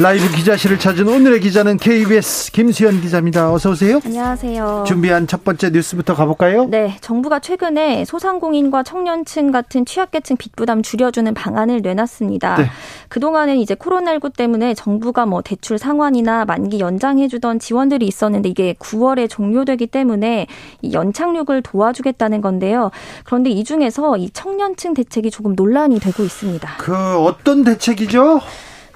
라이브 0.00 0.26
기자실을 0.34 0.78
찾은 0.78 1.06
오늘의 1.06 1.40
기자는 1.40 1.76
KBS 1.76 2.52
김수현 2.52 3.02
기자입니다. 3.02 3.52
어서 3.52 3.70
오세요. 3.70 4.00
안녕하세요. 4.04 4.84
준비한 4.86 5.26
첫 5.26 5.44
번째 5.44 5.70
뉴스부터 5.70 6.14
가볼까요? 6.14 6.64
네, 6.64 6.96
정부가 7.02 7.40
최근에 7.40 8.04
소상공인과 8.06 8.84
청년층 8.84 9.52
같은 9.52 9.84
취약계층 9.84 10.38
빚 10.38 10.56
부담 10.56 10.82
줄여주는 10.82 11.32
방안을 11.34 11.82
내놨습니다. 11.82 12.56
네. 12.56 12.66
그동안은 13.08 13.58
이제 13.58 13.74
코로나19 13.74 14.34
때문에 14.34 14.74
정부가 14.74 15.26
뭐 15.26 15.42
대출 15.42 15.78
상환이나 15.78 16.46
만기 16.46 16.80
연장해주던 16.80 17.58
지원들이 17.58 18.06
있었는데 18.06 18.48
이게 18.48 18.74
9월에 18.78 19.28
종료되기 19.28 19.88
때문에 19.88 20.46
이 20.80 20.92
연착륙을 20.92 21.62
도와주겠다는 21.62 22.40
건데요. 22.40 22.90
그런데 23.24 23.50
이 23.50 23.62
중에서 23.62 24.16
이 24.16 24.30
청년층 24.30 24.94
대책이 24.94 25.30
조금 25.30 25.54
논란이 25.54 26.00
되고 26.00 26.22
있습니다. 26.22 26.76
그 26.78 26.94
어떤 27.18 27.62
대책이죠? 27.62 28.40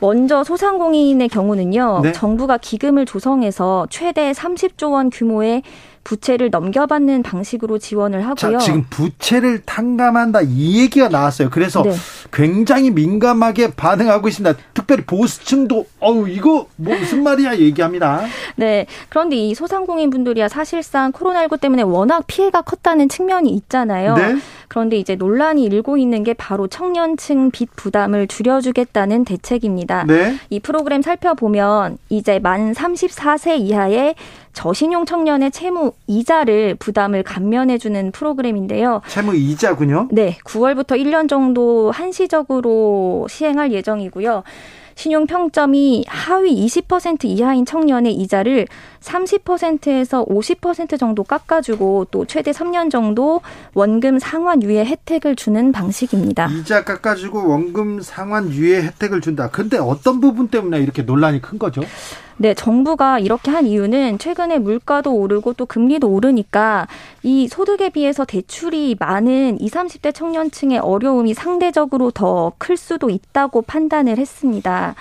먼저 0.00 0.44
소상공인의 0.44 1.28
경우는요. 1.28 2.00
네? 2.02 2.12
정부가 2.12 2.58
기금을 2.58 3.06
조성해서 3.06 3.86
최대 3.90 4.32
30조 4.32 4.92
원 4.92 5.10
규모의 5.10 5.62
부채를 6.06 6.50
넘겨받는 6.50 7.24
방식으로 7.24 7.78
지원을 7.78 8.24
하고요. 8.24 8.58
자, 8.58 8.58
지금 8.58 8.84
부채를 8.88 9.62
탕감한다 9.66 10.42
이 10.42 10.80
얘기가 10.80 11.08
나왔어요. 11.08 11.50
그래서 11.50 11.82
네. 11.82 11.92
굉장히 12.32 12.92
민감하게 12.92 13.72
반응하고 13.74 14.28
있습니다. 14.28 14.56
특별히 14.72 15.02
보수층도 15.04 15.84
어우 15.98 16.28
이거 16.28 16.68
뭐 16.76 16.96
무슨 16.96 17.24
말이야 17.24 17.58
얘기합니다. 17.58 18.22
네. 18.54 18.86
그런데 19.08 19.34
이 19.34 19.56
소상공인 19.56 20.10
분들이야 20.10 20.46
사실상 20.46 21.10
코로나19 21.10 21.60
때문에 21.60 21.82
워낙 21.82 22.22
피해가 22.28 22.62
컸다는 22.62 23.08
측면이 23.08 23.50
있잖아요. 23.50 24.14
네? 24.14 24.36
그런데 24.68 24.96
이제 24.96 25.16
논란이 25.16 25.64
일고 25.64 25.96
있는 25.96 26.24
게 26.24 26.34
바로 26.34 26.66
청년층 26.66 27.50
빚 27.50 27.74
부담을 27.76 28.26
줄여주겠다는 28.26 29.24
대책입니다. 29.24 30.04
네? 30.04 30.36
이 30.50 30.60
프로그램 30.60 31.02
살펴보면 31.02 31.98
이제 32.08 32.38
만 32.38 32.72
34세 32.72 33.58
이하의 33.58 34.14
저신용 34.52 35.04
청년의 35.04 35.50
채무 35.50 35.92
이자를 36.06 36.76
부담을 36.76 37.22
감면해주는 37.22 38.10
프로그램인데요. 38.12 39.02
채무 39.06 39.34
이자군요. 39.34 40.08
네, 40.12 40.38
9월부터 40.44 40.98
1년 40.98 41.28
정도 41.28 41.90
한시적으로 41.90 43.26
시행할 43.28 43.72
예정이고요. 43.72 44.42
신용 44.96 45.26
평점이 45.26 46.06
하위 46.08 46.66
20% 46.66 47.26
이하인 47.26 47.66
청년의 47.66 48.14
이자를 48.14 48.66
30%에서 49.00 50.24
50% 50.24 50.98
정도 50.98 51.22
깎아주고 51.22 52.06
또 52.10 52.24
최대 52.24 52.50
3년 52.50 52.90
정도 52.90 53.42
원금 53.74 54.18
상환 54.18 54.62
유예 54.62 54.86
혜택을 54.86 55.36
주는 55.36 55.70
방식입니다. 55.70 56.48
이자 56.48 56.82
깎아주고 56.82 57.46
원금 57.46 58.00
상환 58.00 58.50
유예 58.50 58.82
혜택을 58.82 59.20
준다. 59.20 59.50
근데 59.50 59.76
어떤 59.76 60.20
부분 60.20 60.48
때문에 60.48 60.80
이렇게 60.80 61.02
논란이 61.02 61.42
큰 61.42 61.58
거죠? 61.58 61.82
네, 62.38 62.52
정부가 62.52 63.18
이렇게 63.18 63.50
한 63.50 63.66
이유는 63.66 64.18
최근에 64.18 64.58
물가도 64.58 65.14
오르고 65.14 65.54
또 65.54 65.64
금리도 65.64 66.08
오르니까 66.08 66.86
이 67.22 67.48
소득에 67.48 67.88
비해서 67.88 68.24
대출이 68.26 68.96
많은 69.00 69.58
20, 69.60 69.74
30대 69.74 70.14
청년층의 70.14 70.78
어려움이 70.78 71.34
상대적으로 71.34 72.10
더 72.10 72.52
클 72.58 72.76
수도 72.76 73.10
있다고 73.10 73.62
판단을 73.62 74.18
했습니다. 74.18 74.94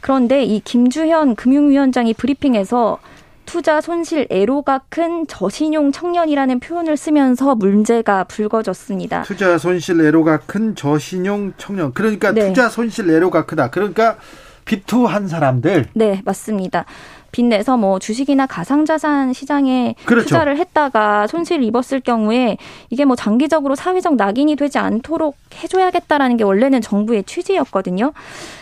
그런데 0.00 0.44
이 0.44 0.60
김주현 0.60 1.34
금융위원장이 1.36 2.12
브리핑에서 2.14 2.98
투자 3.46 3.80
손실 3.80 4.26
애로가 4.30 4.82
큰 4.88 5.26
저신용 5.26 5.92
청년이라는 5.92 6.60
표현을 6.60 6.96
쓰면서 6.96 7.54
문제가 7.54 8.24
불거졌습니다. 8.24 9.22
투자 9.22 9.58
손실 9.58 10.00
애로가 10.00 10.40
큰 10.46 10.74
저신용 10.74 11.54
청년. 11.58 11.92
그러니까 11.92 12.32
네. 12.32 12.48
투자 12.48 12.68
손실 12.68 13.10
애로가 13.10 13.44
크다. 13.46 13.70
그러니까 13.70 14.16
비투한 14.64 15.28
사람들. 15.28 15.86
네, 15.94 16.22
맞습니다. 16.24 16.84
빚내서 17.32 17.76
뭐 17.76 17.98
주식이나 17.98 18.46
가상자산 18.46 19.32
시장에 19.32 19.96
그렇죠. 20.04 20.28
투자를 20.28 20.56
했다가 20.56 21.26
손실을 21.26 21.64
입었을 21.64 22.00
경우에 22.00 22.56
이게 22.90 23.04
뭐 23.04 23.16
장기적으로 23.16 23.74
사회적 23.74 24.14
낙인이 24.14 24.54
되지 24.54 24.78
않도록 24.78 25.36
해줘야겠다라는 25.62 26.36
게 26.36 26.44
원래는 26.44 26.80
정부의 26.80 27.24
취지였거든요. 27.24 28.12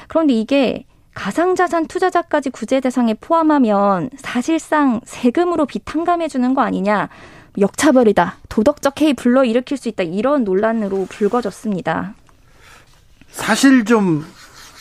그런데 0.08 0.32
이게 0.32 0.86
가상자산 1.14 1.86
투자자까지 1.86 2.48
구제 2.48 2.80
대상에 2.80 3.12
포함하면 3.12 4.08
사실상 4.16 5.00
세금으로 5.04 5.66
빚 5.66 5.84
탕감해 5.84 6.28
주는 6.28 6.54
거 6.54 6.62
아니냐. 6.62 7.10
역차별이다. 7.58 8.38
도덕적 8.48 9.02
해이 9.02 9.12
불러일으킬 9.12 9.76
수 9.76 9.90
있다. 9.90 10.04
이런 10.04 10.44
논란으로 10.44 11.06
불거졌습니다. 11.10 12.14
사실 13.30 13.84
좀 13.84 14.24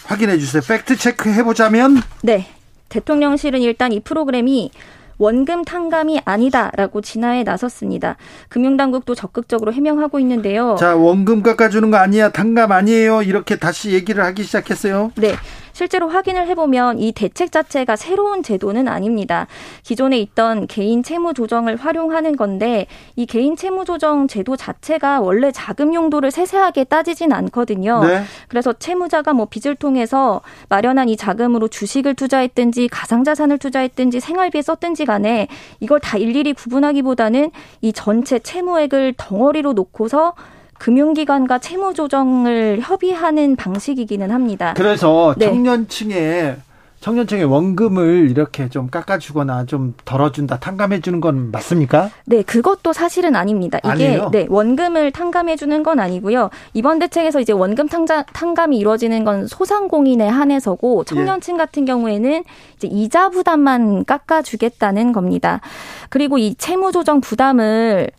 확인해 0.06 0.38
주세요. 0.38 0.62
팩트 0.62 0.98
체크 0.98 1.32
해보자면 1.32 2.02
네. 2.24 2.48
대통령실은 2.90 3.62
일단 3.62 3.94
이 3.94 4.00
프로그램이 4.02 4.72
원금 5.18 5.66
탕감이 5.66 6.22
아니다라고 6.26 7.02
진화에 7.02 7.44
나섰습니다. 7.44 8.18
금융당국도 8.50 9.14
적극적으로 9.14 9.72
해명하고 9.72 10.20
있는데요. 10.20 10.76
자, 10.80 10.96
원금 10.96 11.44
깎아주는 11.44 11.92
거 11.92 11.98
아니야, 11.98 12.32
탕감 12.32 12.72
아니에요. 12.72 13.22
이렇게 13.22 13.56
다시 13.58 13.92
얘기를 13.92 14.24
하기 14.26 14.44
시작했어요. 14.44 15.12
네. 15.16 15.36
실제로 15.82 16.10
확인을 16.10 16.46
해보면 16.46 17.00
이 17.00 17.12
대책 17.12 17.52
자체가 17.52 17.96
새로운 17.96 18.44
제도는 18.44 18.88
아닙니다. 18.88 19.48
기존에 19.82 20.20
있던 20.20 20.68
개인 20.68 21.02
채무 21.02 21.34
조정을 21.34 21.76
활용하는 21.76 22.36
건데 22.36 22.86
이 23.16 23.26
개인 23.26 23.56
채무 23.56 23.84
조정 23.84 24.28
제도 24.28 24.56
자체가 24.56 25.22
원래 25.22 25.52
자금 25.52 25.96
용도를 25.96 26.30
세세하게 26.30 26.84
따지진 26.84 27.34
않거든요. 27.34 28.04
네. 28.04 28.22
그래서 28.48 28.74
채무자가 28.74 29.34
뭐 29.34 29.48
빚을 29.50 29.74
통해서 29.74 30.42
마련한 30.70 31.10
이 31.10 31.18
자금으로 31.18 31.68
주식을 31.68 32.14
투자했든지 32.14 32.88
가상자산을 32.88 33.58
투자했든지 33.58 34.20
생활비에 34.20 34.62
썼든지 34.62 35.06
간에 35.06 35.48
이걸 35.80 36.00
다 36.00 36.20
일일이 36.20 36.54
구분하기보다는 36.54 37.50
이 37.82 37.92
전체 37.92 38.38
채무액을 38.38 39.16
덩어리로 39.18 39.74
놓고서 39.74 40.36
금융기관과 40.82 41.60
채무 41.60 41.94
조정을 41.94 42.80
협의하는 42.82 43.56
방식이기는 43.56 44.32
합니다. 44.32 44.74
그래서 44.76 45.36
네. 45.38 45.46
청년층에 45.46 46.58
청년층의 47.02 47.46
원금을 47.46 48.30
이렇게 48.32 48.68
좀 48.70 48.90
깎아주거나 48.90 49.66
좀 49.66 49.94
덜어준다, 50.06 50.60
탕감해주는 50.60 51.20
건 51.20 51.52
맞습니까? 51.52 52.10
네, 52.26 52.42
그것도 52.42 52.94
사실은 52.94 53.36
아닙니다. 53.36 53.80
이게 53.80 53.90
아니에요? 53.90 54.30
네 54.32 54.48
원금을 54.50 55.12
탕감해주는 55.12 55.84
건 55.84 56.00
아니고요. 56.00 56.50
이번 56.74 56.98
대책에서 56.98 57.42
이제 57.42 57.54
원금 57.54 57.88
탕자, 57.88 58.24
탕감이 58.34 58.78
이루어지는 58.78 59.24
건 59.24 59.46
소상공인에 59.46 60.28
한해서고 60.28 61.04
청년층 61.04 61.56
예. 61.56 61.58
같은 61.60 61.86
경우에는 61.86 62.44
이제 62.76 62.88
이자 62.88 63.30
부담만 63.30 64.06
깎아주겠다는 64.06 65.12
겁니다. 65.12 65.62
그리고 66.10 66.40
이 66.40 66.56
채무 66.56 66.92
조정 66.92 67.22
부담을 67.22 68.10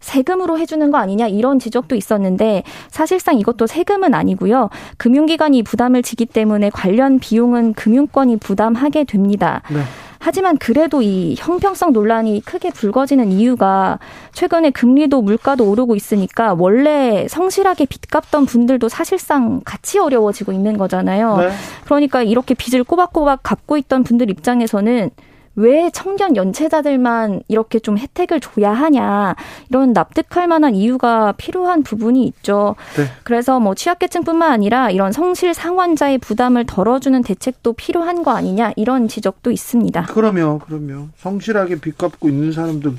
세금으로 0.00 0.58
해주는 0.58 0.90
거 0.90 0.98
아니냐 0.98 1.28
이런 1.28 1.58
지적도 1.58 1.94
있었는데 1.94 2.62
사실상 2.88 3.38
이것도 3.38 3.66
세금은 3.66 4.14
아니고요. 4.14 4.70
금융기관이 4.96 5.62
부담을 5.62 6.02
지기 6.02 6.26
때문에 6.26 6.70
관련 6.70 7.18
비용은 7.18 7.74
금융권이 7.74 8.38
부담하게 8.38 9.04
됩니다. 9.04 9.62
네. 9.70 9.80
하지만 10.22 10.58
그래도 10.58 11.00
이 11.00 11.34
형평성 11.38 11.94
논란이 11.94 12.42
크게 12.44 12.70
불거지는 12.70 13.32
이유가 13.32 13.98
최근에 14.32 14.70
금리도 14.70 15.22
물가도 15.22 15.68
오르고 15.68 15.96
있으니까 15.96 16.54
원래 16.58 17.26
성실하게 17.26 17.86
빚 17.86 18.02
갚던 18.10 18.44
분들도 18.44 18.90
사실상 18.90 19.62
같이 19.64 19.98
어려워지고 19.98 20.52
있는 20.52 20.76
거잖아요. 20.76 21.36
네. 21.38 21.50
그러니까 21.86 22.22
이렇게 22.22 22.52
빚을 22.54 22.84
꼬박꼬박 22.84 23.42
갚고 23.42 23.78
있던 23.78 24.02
분들 24.02 24.28
입장에서는 24.28 25.10
왜 25.56 25.90
청년 25.92 26.36
연체자들만 26.36 27.42
이렇게 27.48 27.78
좀 27.80 27.98
혜택을 27.98 28.40
줘야 28.40 28.72
하냐 28.72 29.34
이런 29.68 29.92
납득할 29.92 30.46
만한 30.46 30.74
이유가 30.74 31.32
필요한 31.32 31.82
부분이 31.82 32.24
있죠. 32.26 32.76
네. 32.96 33.04
그래서 33.24 33.58
뭐 33.60 33.74
취약계층뿐만 33.74 34.52
아니라 34.52 34.90
이런 34.90 35.12
성실 35.12 35.52
상환자의 35.52 36.18
부담을 36.18 36.64
덜어주는 36.66 37.22
대책도 37.22 37.72
필요한 37.74 38.22
거 38.22 38.30
아니냐 38.30 38.72
이런 38.76 39.08
지적도 39.08 39.50
있습니다. 39.50 40.06
그러면 40.10 40.60
그러면 40.60 41.12
성실하게 41.18 41.80
빚 41.80 41.98
갚고 41.98 42.28
있는 42.28 42.52
사람들 42.52 42.92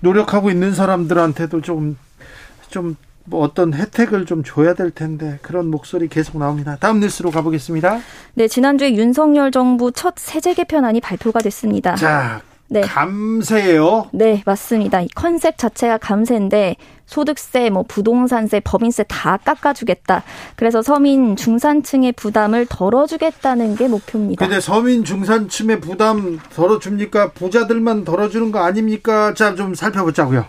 노력하고 0.00 0.50
있는 0.50 0.72
사람들한테도 0.72 1.60
좀좀 1.60 2.96
뭐 3.30 3.42
어떤 3.42 3.72
혜택을 3.72 4.26
좀 4.26 4.42
줘야 4.44 4.74
될 4.74 4.90
텐데 4.90 5.38
그런 5.40 5.70
목소리 5.70 6.08
계속 6.08 6.38
나옵니다. 6.38 6.76
다음 6.80 6.98
뉴스로 6.98 7.30
가보겠습니다. 7.30 8.00
네, 8.34 8.48
지난주에 8.48 8.94
윤석열 8.94 9.52
정부 9.52 9.92
첫 9.92 10.14
세제 10.16 10.52
개편안이 10.52 11.00
발표가 11.00 11.38
됐습니다. 11.38 11.94
자, 11.94 12.42
네. 12.66 12.80
감세예요? 12.82 14.08
네, 14.12 14.42
맞습니다. 14.44 15.00
이 15.00 15.08
컨셉 15.14 15.58
자체가 15.58 15.98
감세인데 15.98 16.76
소득세, 17.06 17.70
뭐 17.70 17.84
부동산세, 17.86 18.60
법인세 18.60 19.04
다 19.04 19.36
깎아주겠다. 19.36 20.22
그래서 20.56 20.82
서민 20.82 21.36
중산층의 21.36 22.12
부담을 22.12 22.66
덜어주겠다는 22.68 23.76
게 23.76 23.88
목표입니다. 23.88 24.44
근데 24.44 24.60
서민 24.60 25.04
중산층의 25.04 25.80
부담 25.80 26.38
덜어줍니까? 26.54 27.32
부자들만 27.32 28.04
덜어주는 28.04 28.50
거 28.50 28.60
아닙니까? 28.60 29.34
자, 29.34 29.54
좀 29.54 29.74
살펴보자고요. 29.74 30.46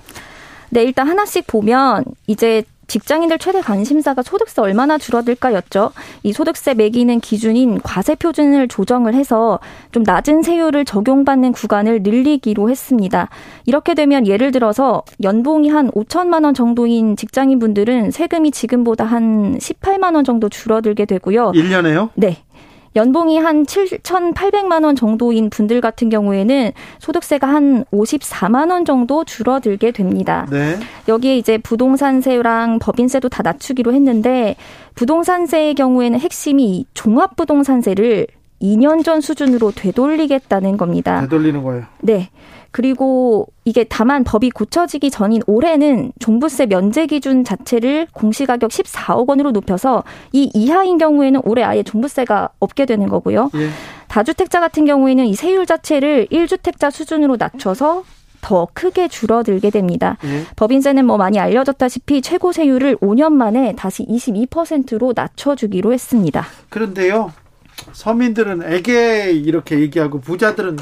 네, 0.71 0.83
일단 0.83 1.07
하나씩 1.07 1.47
보면 1.47 2.05
이제 2.27 2.63
직장인들 2.87 3.39
최대 3.39 3.61
관심사가 3.61 4.21
소득세 4.21 4.61
얼마나 4.61 4.97
줄어들까였죠. 4.97 5.91
이 6.23 6.33
소득세 6.33 6.73
매기는 6.73 7.21
기준인 7.21 7.79
과세 7.81 8.15
표준을 8.15 8.67
조정을 8.67 9.13
해서 9.13 9.59
좀 9.93 10.03
낮은 10.03 10.43
세율을 10.43 10.83
적용받는 10.83 11.53
구간을 11.53 12.03
늘리기로 12.03 12.69
했습니다. 12.69 13.29
이렇게 13.65 13.93
되면 13.93 14.27
예를 14.27 14.51
들어서 14.51 15.03
연봉이 15.23 15.69
한 15.69 15.89
5천만 15.91 16.43
원 16.43 16.53
정도인 16.53 17.15
직장인 17.15 17.59
분들은 17.59 18.11
세금이 18.11 18.51
지금보다 18.51 19.05
한 19.05 19.57
18만 19.57 20.15
원 20.15 20.25
정도 20.25 20.49
줄어들게 20.49 21.05
되고요. 21.05 21.53
1년에요? 21.53 22.09
네. 22.15 22.43
연봉이 22.95 23.37
한 23.37 23.65
7,800만 23.65 24.83
원 24.83 24.95
정도인 24.95 25.49
분들 25.49 25.81
같은 25.81 26.09
경우에는 26.09 26.71
소득세가 26.99 27.47
한 27.47 27.85
54만 27.85 28.71
원 28.71 28.85
정도 28.85 29.23
줄어들게 29.23 29.91
됩니다. 29.91 30.45
네. 30.51 30.77
여기에 31.07 31.37
이제 31.37 31.57
부동산세랑 31.57 32.79
법인세도 32.79 33.29
다 33.29 33.43
낮추기로 33.43 33.93
했는데 33.93 34.55
부동산세의 34.95 35.75
경우에는 35.75 36.19
핵심이 36.19 36.85
종합부동산세를 36.93 38.27
2년 38.61 39.03
전 39.03 39.21
수준으로 39.21 39.71
되돌리겠다는 39.71 40.77
겁니다. 40.77 41.21
되돌리는 41.21 41.63
거예요. 41.63 41.85
네. 42.01 42.29
그리고 42.71 43.47
이게 43.65 43.83
다만 43.83 44.23
법이 44.23 44.49
고쳐지기 44.51 45.11
전인 45.11 45.41
올해는 45.45 46.13
종부세 46.19 46.65
면제 46.67 47.05
기준 47.05 47.43
자체를 47.43 48.07
공시가격 48.13 48.71
14억 48.71 49.27
원으로 49.27 49.51
높여서 49.51 50.03
이 50.31 50.49
이하인 50.53 50.97
경우에는 50.97 51.41
올해 51.43 51.63
아예 51.63 51.83
종부세가 51.83 52.49
없게 52.59 52.85
되는 52.85 53.07
거고요. 53.07 53.49
예. 53.55 53.69
다주택자 54.07 54.59
같은 54.59 54.85
경우에는 54.85 55.25
이 55.25 55.33
세율 55.35 55.65
자체를 55.65 56.27
1주택자 56.31 56.91
수준으로 56.91 57.37
낮춰서 57.37 58.03
더 58.41 58.67
크게 58.73 59.07
줄어들게 59.07 59.69
됩니다. 59.69 60.17
예. 60.23 60.43
법인세는 60.55 61.05
뭐 61.05 61.17
많이 61.17 61.39
알려졌다시피 61.39 62.21
최고 62.21 62.51
세율을 62.51 62.97
5년 62.97 63.33
만에 63.33 63.75
다시 63.75 64.05
22%로 64.05 65.13
낮춰주기로 65.15 65.93
했습니다. 65.93 66.45
그런데요, 66.69 67.31
서민들은 67.93 68.63
애게 68.63 69.31
이렇게 69.31 69.79
얘기하고 69.79 70.19
부자들은 70.19 70.77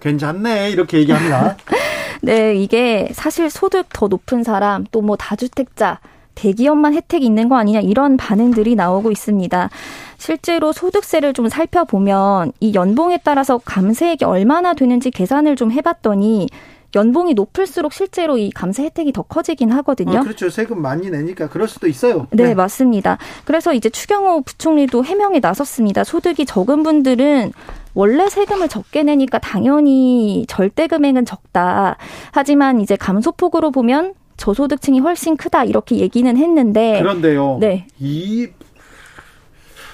괜찮네 0.00 0.70
이렇게 0.70 0.98
얘기합니다. 0.98 1.56
네, 2.22 2.54
이게 2.54 3.08
사실 3.12 3.48
소득 3.50 3.88
더 3.92 4.08
높은 4.08 4.42
사람 4.44 4.84
또 4.92 5.00
뭐 5.00 5.16
다주택자 5.16 6.00
대기업만 6.34 6.94
혜택이 6.94 7.24
있는 7.26 7.48
거 7.48 7.56
아니냐 7.56 7.80
이런 7.80 8.16
반응들이 8.16 8.74
나오고 8.74 9.10
있습니다. 9.10 9.68
실제로 10.16 10.72
소득세를 10.72 11.32
좀 11.34 11.48
살펴보면 11.48 12.52
이 12.60 12.72
연봉에 12.74 13.18
따라서 13.24 13.58
감세액이 13.58 14.24
얼마나 14.24 14.74
되는지 14.74 15.10
계산을 15.10 15.56
좀 15.56 15.72
해봤더니 15.72 16.48
연봉이 16.96 17.34
높을수록 17.34 17.92
실제로 17.92 18.36
이 18.36 18.50
감세 18.50 18.82
혜택이 18.84 19.12
더 19.12 19.22
커지긴 19.22 19.70
하거든요. 19.72 20.18
어, 20.18 20.22
그렇죠. 20.22 20.50
세금 20.50 20.82
많이 20.82 21.08
내니까 21.10 21.48
그럴 21.48 21.68
수도 21.68 21.86
있어요. 21.86 22.26
네, 22.30 22.44
네, 22.48 22.54
맞습니다. 22.54 23.18
그래서 23.44 23.72
이제 23.72 23.88
추경호 23.90 24.42
부총리도 24.42 25.04
해명에 25.04 25.40
나섰습니다. 25.40 26.04
소득이 26.04 26.46
적은 26.46 26.82
분들은 26.82 27.52
원래 28.00 28.30
세금을 28.30 28.68
적게 28.68 29.02
내니까 29.02 29.38
당연히 29.38 30.46
절대 30.48 30.86
금액은 30.86 31.26
적다. 31.26 31.98
하지만 32.32 32.80
이제 32.80 32.96
감소폭으로 32.96 33.70
보면 33.70 34.14
저소득층이 34.38 35.00
훨씬 35.00 35.36
크다 35.36 35.64
이렇게 35.64 35.96
얘기는 35.96 36.34
했는데 36.34 36.98
그런데요. 36.98 37.58
네. 37.60 37.86
이 37.98 38.48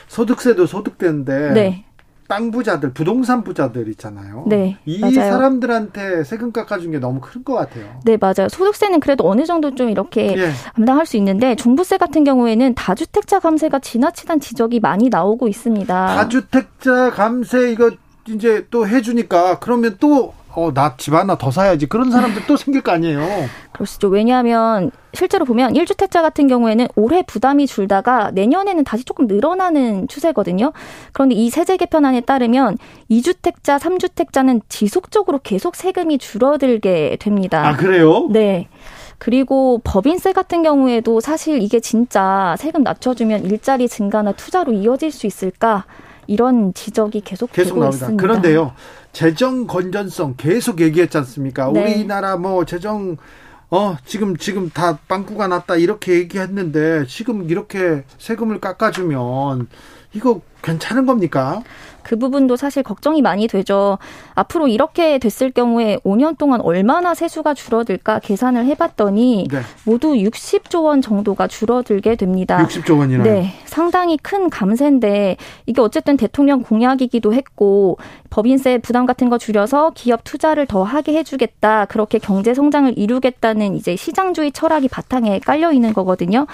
소득세도 0.06 0.66
소득세인데 0.66 1.52
네. 1.52 1.85
땅 2.28 2.50
부자들, 2.50 2.93
부동산 2.93 3.44
부자들 3.44 3.88
있잖아요. 3.88 4.44
네. 4.49 4.78
이 4.84 5.00
맞아요. 5.00 5.31
사람들한테 5.32 6.25
세금 6.25 6.52
깎아준 6.52 6.90
게 6.90 6.99
너무 6.99 7.20
큰 7.20 7.44
것 7.44 7.55
같아요. 7.55 8.00
네, 8.05 8.17
맞아요. 8.17 8.49
소득세는 8.49 8.99
그래도 9.00 9.28
어느 9.28 9.44
정도 9.44 9.75
좀 9.75 9.88
이렇게 9.90 10.37
예. 10.37 10.50
감당할 10.75 11.06
수 11.06 11.17
있는데 11.17 11.55
종부세 11.55 11.96
같은 11.99 12.25
경우에는 12.25 12.75
다주택자 12.75 13.38
감세가 13.40 13.78
지나치다는 13.78 14.40
지적이 14.40 14.81
많이 14.81 15.08
나오고 15.08 15.46
있습니다. 15.49 16.06
다주택자 16.17 17.11
감세 17.11 17.70
이거 17.70 17.90
이제 18.28 18.67
또 18.70 18.88
해주니까 18.88 19.61
그러면 19.61 19.96
또 20.00 20.34
어, 20.56 20.72
나 20.72 20.96
집 20.96 21.12
하나 21.14 21.36
더 21.36 21.50
사야지. 21.50 21.86
그런 21.86 22.10
사람들 22.10 22.46
또 22.46 22.56
생길 22.56 22.80
거 22.82 22.90
아니에요. 22.92 23.20
그렇죠. 23.72 24.08
왜냐하면 24.08 24.90
실제로 25.12 25.44
보면 25.44 25.74
1주택자 25.74 26.22
같은 26.22 26.48
경우에는 26.48 26.88
올해 26.96 27.22
부담이 27.22 27.66
줄다가 27.66 28.30
내년에는 28.32 28.82
다시 28.84 29.04
조금 29.04 29.26
늘어나는 29.26 30.08
추세거든요. 30.08 30.72
그런데 31.12 31.34
이 31.34 31.50
세제 31.50 31.76
개편안에 31.76 32.22
따르면 32.22 32.78
2주택자, 33.10 33.78
3주택자는 33.78 34.62
지속적으로 34.68 35.38
계속 35.42 35.76
세금이 35.76 36.18
줄어들게 36.18 37.16
됩니다. 37.20 37.68
아, 37.68 37.76
그래요? 37.76 38.28
네. 38.30 38.68
그리고 39.18 39.80
법인세 39.84 40.32
같은 40.32 40.62
경우에도 40.62 41.20
사실 41.20 41.62
이게 41.62 41.80
진짜 41.80 42.54
세금 42.58 42.82
낮춰주면 42.82 43.44
일자리 43.44 43.88
증가나 43.88 44.32
투자로 44.32 44.72
이어질 44.72 45.10
수 45.10 45.26
있을까? 45.26 45.84
이런 46.26 46.75
지적이 46.75 47.23
계속, 47.23 47.52
계속 47.52 47.78
나옵니다. 47.78 48.06
있습니다. 48.06 48.23
그런데요. 48.23 48.73
재정 49.12 49.67
건전성 49.67 50.34
계속 50.37 50.81
얘기했지 50.81 51.17
않습니까? 51.19 51.70
네. 51.73 51.81
우리나라 51.81 52.37
뭐 52.37 52.64
재정 52.64 53.17
어 53.70 53.96
지금 54.05 54.37
지금 54.37 54.70
다 54.70 54.99
빵꾸가 55.08 55.49
났다 55.49 55.76
이렇게 55.76 56.14
얘기했는데 56.14 57.06
지금 57.06 57.49
이렇게 57.50 58.05
세금을 58.19 58.61
깎아주면 58.61 59.69
이거 60.12 60.40
괜찮은 60.62 61.06
겁니까? 61.06 61.62
그 62.06 62.14
부분도 62.16 62.54
사실 62.54 62.84
걱정이 62.84 63.20
많이 63.20 63.48
되죠. 63.48 63.98
앞으로 64.36 64.68
이렇게 64.68 65.18
됐을 65.18 65.50
경우에 65.50 65.98
5년 66.04 66.38
동안 66.38 66.60
얼마나 66.60 67.14
세수가 67.14 67.54
줄어들까 67.54 68.20
계산을 68.20 68.64
해봤더니 68.66 69.48
네. 69.50 69.60
모두 69.84 70.12
60조 70.12 70.84
원 70.84 71.02
정도가 71.02 71.48
줄어들게 71.48 72.14
됩니다. 72.14 72.64
60조 72.64 73.00
원이나. 73.00 73.25
네, 73.25 73.54
상당히 73.64 74.18
큰 74.18 74.50
감세인데 74.50 75.36
이게 75.66 75.80
어쨌든 75.80 76.16
대통령 76.16 76.62
공약이기도 76.62 77.34
했고 77.34 77.98
법인세 78.30 78.78
부담 78.78 79.04
같은 79.04 79.28
거 79.28 79.36
줄여서 79.36 79.90
기업 79.96 80.22
투자를 80.22 80.66
더 80.66 80.84
하게 80.84 81.14
해주겠다. 81.14 81.86
그렇게 81.86 82.20
경제 82.20 82.54
성장을 82.54 82.96
이루겠다는 82.96 83.75
이제 83.75 83.96
시장주의 83.96 84.52
철학이 84.52 84.86
바탕에 84.86 85.40
깔려 85.40 85.72
있는 85.72 85.92
거거든요. 85.92 86.46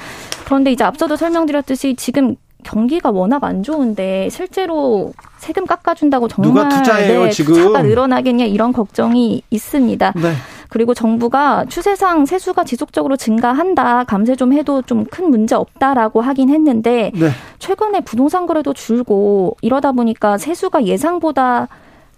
그런데 0.47 0.73
이제 0.73 0.83
앞서도 0.83 1.17
설명드렸듯이 1.17 1.95
지금 1.97 2.37
경기가 2.63 3.11
워낙 3.11 3.45
안 3.45 3.63
좋은데 3.63 4.29
실제로 4.31 5.13
세금 5.39 5.67
깎아준다고 5.67 6.29
정말 6.29 6.49
누가 6.53 6.69
투자해요, 6.69 7.25
네, 7.25 7.31
지금? 7.31 7.55
투자가 7.55 7.83
늘어나겠냐 7.83 8.45
이런 8.45 8.73
걱정이 8.73 9.43
있습니다. 9.51 10.13
네. 10.17 10.33
그리고 10.69 10.95
정부가 10.95 11.67
추세상 11.69 12.25
세수가 12.25 12.65
지속적으로 12.65 13.17
증가한다, 13.17 14.05
감세 14.05 14.37
좀 14.37 14.53
해도 14.55 14.81
좀 14.83 15.05
큰 15.11 15.29
문제 15.29 15.55
없다라고 15.55 16.23
하긴 16.23 16.49
했는데 16.49 17.11
네. 17.15 17.29
최근에 17.59 18.01
부동산 18.01 18.47
거래도 18.47 18.73
줄고 18.73 19.57
이러다 19.61 19.93
보니까 19.93 20.39
세수가 20.39 20.85
예상보다 20.85 21.69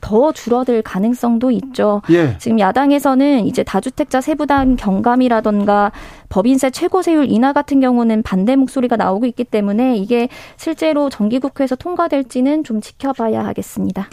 더 0.05 0.33
줄어들 0.33 0.83
가능성도 0.83 1.51
있죠. 1.51 2.03
예. 2.11 2.37
지금 2.37 2.61
야당에서는 2.61 3.47
이제 3.47 3.63
다주택자 3.63 4.21
세부담 4.21 4.77
경감이라던가 4.77 5.93
법인세 6.29 6.69
최고세율 6.69 7.31
인하 7.31 7.55
같은 7.55 7.81
경우는 7.81 8.23
반대 8.23 8.55
목소리가 8.55 8.97
나오고 8.97 9.25
있기 9.25 9.45
때문에 9.45 9.97
이게 9.97 10.29
실제로 10.59 11.09
정기국회에서 11.09 11.77
통과될지는 11.77 12.65
좀 12.65 12.83
지켜봐야 12.83 13.47
하겠습니다. 13.47 14.11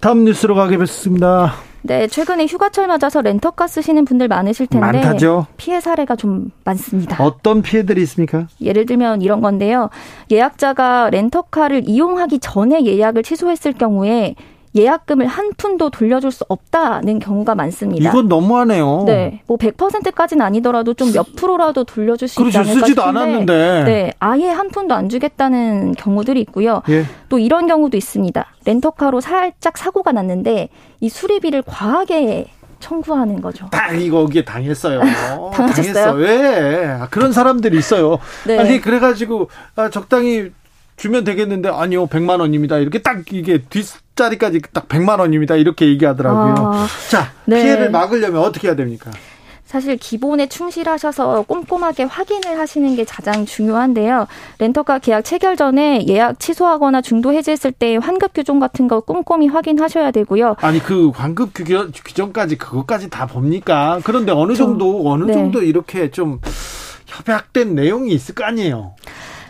다음 0.00 0.24
뉴스로 0.24 0.54
가겠습니다. 0.54 1.54
네, 1.80 2.08
최근에 2.08 2.44
휴가철 2.44 2.86
맞아서 2.86 3.22
렌터카 3.22 3.66
쓰시는 3.66 4.04
분들 4.04 4.28
많으실 4.28 4.66
텐데 4.66 4.98
많다죠. 4.98 5.46
피해 5.56 5.80
사례가 5.80 6.14
좀 6.14 6.50
많습니다. 6.64 7.24
어떤 7.24 7.62
피해들이 7.62 8.02
있습니까? 8.02 8.48
예를 8.60 8.84
들면 8.84 9.22
이런 9.22 9.40
건데요. 9.40 9.88
예약자가 10.30 11.08
렌터카를 11.10 11.88
이용하기 11.88 12.38
전에 12.40 12.84
예약을 12.84 13.22
취소했을 13.22 13.72
경우에 13.72 14.34
예약금을 14.74 15.26
한 15.26 15.50
푼도 15.56 15.90
돌려줄 15.90 16.30
수 16.32 16.44
없다는 16.48 17.18
경우가 17.18 17.54
많습니다. 17.54 18.08
이건 18.08 18.28
너무하네요. 18.28 19.04
네, 19.06 19.42
뭐 19.46 19.56
100%까지는 19.58 20.44
아니더라도 20.44 20.94
좀 20.94 21.12
몇 21.12 21.36
프로라도 21.36 21.84
돌려줄 21.84 22.26
수 22.28 22.36
그렇죠. 22.40 22.60
있지 22.60 22.70
않을까 22.70 22.86
쓰지도 22.86 23.02
싶은데, 23.02 23.18
않았는데. 23.20 23.84
네, 23.84 24.12
아예 24.18 24.48
한 24.48 24.70
푼도 24.70 24.94
안 24.94 25.08
주겠다는 25.10 25.92
경우들이 25.92 26.40
있고요. 26.42 26.82
예. 26.88 27.04
또 27.28 27.38
이런 27.38 27.66
경우도 27.66 27.96
있습니다. 27.98 28.46
렌터카로 28.64 29.20
살짝 29.20 29.76
사고가 29.76 30.12
났는데 30.12 30.70
이 31.00 31.08
수리비를 31.10 31.62
과하게 31.66 32.46
청구하는 32.80 33.40
거죠. 33.42 33.66
다 33.70 33.92
이거 33.92 34.26
기 34.26 34.44
당했어요. 34.44 35.00
당하셨어요? 35.00 35.94
당했어. 35.94 36.12
왜? 36.14 36.98
그런 37.10 37.32
사람들이 37.32 37.76
있어요. 37.78 38.18
네. 38.46 38.58
아니 38.58 38.80
그래가지고 38.80 39.48
아, 39.76 39.88
적당히 39.90 40.50
주면 41.02 41.24
되겠는데 41.24 41.68
아니요 41.68 42.06
100만 42.06 42.38
원입니다. 42.38 42.78
이렇게 42.78 43.00
딱 43.02 43.24
이게 43.32 43.58
뒷자리까지 43.58 44.62
딱 44.72 44.86
100만 44.86 45.18
원입니다. 45.18 45.56
이렇게 45.56 45.88
얘기하더라고요. 45.88 46.54
아, 46.58 46.86
자 47.10 47.32
네. 47.44 47.60
피해를 47.60 47.90
막으려면 47.90 48.40
어떻게 48.40 48.68
해야 48.68 48.76
됩니까? 48.76 49.10
사실 49.64 49.96
기본에 49.96 50.46
충실하셔서 50.46 51.42
꼼꼼하게 51.48 52.04
확인을 52.04 52.56
하시는 52.56 52.94
게 52.94 53.02
가장 53.02 53.44
중요한데요. 53.44 54.28
렌터카 54.60 55.00
계약 55.00 55.24
체결 55.24 55.56
전에 55.56 56.06
예약 56.06 56.38
취소하거나 56.38 57.00
중도 57.00 57.32
해지했을 57.32 57.72
때 57.72 57.96
환급 57.96 58.32
규정 58.32 58.60
같은 58.60 58.86
거 58.86 59.00
꼼꼼히 59.00 59.48
확인하셔야 59.48 60.12
되고요. 60.12 60.54
아니 60.60 60.78
그 60.78 61.08
환급 61.08 61.52
규정, 61.52 61.90
규정까지 61.92 62.58
그것까지 62.58 63.10
다 63.10 63.26
봅니까? 63.26 63.98
그런데 64.04 64.30
어느 64.30 64.54
정도 64.54 65.10
어느 65.10 65.24
네. 65.24 65.32
정도 65.32 65.62
이렇게 65.62 66.12
좀 66.12 66.38
협약된 67.06 67.74
내용이 67.74 68.12
있을 68.12 68.36
거 68.36 68.44
아니에요. 68.44 68.94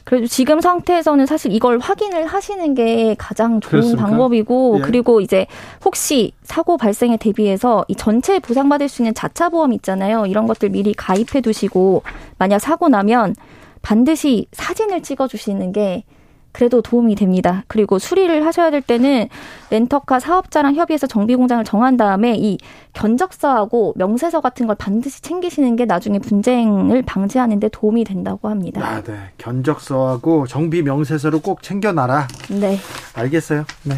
그래도 0.05 0.27
지금 0.27 0.61
상태에서는 0.61 1.27
사실 1.27 1.53
이걸 1.53 1.79
확인을 1.79 2.27
하시는 2.27 2.75
게 2.75 3.15
가장 3.19 3.61
좋은 3.61 3.71
그렇습니까? 3.71 4.07
방법이고 4.07 4.77
예. 4.79 4.83
그리고 4.83 5.21
이제 5.21 5.47
혹시 5.85 6.33
사고 6.43 6.77
발생에 6.77 7.17
대비해서 7.17 7.85
이 7.89 7.95
전체 7.95 8.39
보상받을 8.39 8.89
수 8.89 9.03
있는 9.03 9.15
자차 9.15 9.49
보험 9.49 9.73
있잖아요. 9.75 10.27
이런 10.27 10.47
것들 10.47 10.71
미리 10.71 10.93
가입해 10.93 11.41
두시고 11.41 12.03
만약 12.39 12.59
사고 12.59 12.89
나면 12.89 13.35
반드시 13.83 14.47
사진을 14.53 15.03
찍어 15.03 15.29
주시는 15.29 15.73
게 15.73 16.05
그래도 16.53 16.83
도움이 16.83 17.15
됩니다. 17.15 17.65
그리고 17.67 17.99
수리를 17.99 18.45
하셔야 18.47 18.71
될 18.71 18.83
때는 18.83 19.29
렌터카 19.71 20.21
사업자랑 20.21 20.75
협의해서 20.75 21.07
정비 21.07 21.35
공장을 21.35 21.65
정한 21.65 21.97
다음에 21.97 22.35
이 22.37 22.59
견적서하고 22.93 23.95
명세서 23.97 24.41
같은 24.41 24.67
걸 24.67 24.77
반드시 24.77 25.23
챙기시는 25.23 25.77
게 25.77 25.87
나중에 25.87 26.19
분쟁을 26.19 27.03
방지하는 27.03 27.59
데 27.59 27.69
도움이 27.69 28.05
된다고 28.05 28.49
합니다. 28.49 28.81
아, 28.85 29.03
네. 29.03 29.15
견적서하고 29.39 30.47
정비 30.47 30.83
명세서를 30.83 31.41
꼭 31.41 31.63
챙겨 31.63 31.93
놔라. 31.93 32.29
네. 32.51 32.79
알겠어요. 33.15 33.65
네. 33.85 33.97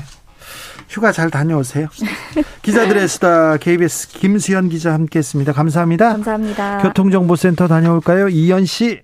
휴가 0.88 1.12
잘 1.12 1.30
다녀오세요. 1.30 1.88
기자들의 2.62 3.08
수다 3.08 3.56
KBS 3.56 4.08
김수현 4.08 4.68
기자 4.68 4.92
함께했습니다. 4.92 5.52
감사합니다. 5.52 6.12
감사합니다. 6.12 6.78
교통정보센터 6.82 7.66
다녀올까요? 7.68 8.28
이현 8.28 8.64
씨. 8.66 9.03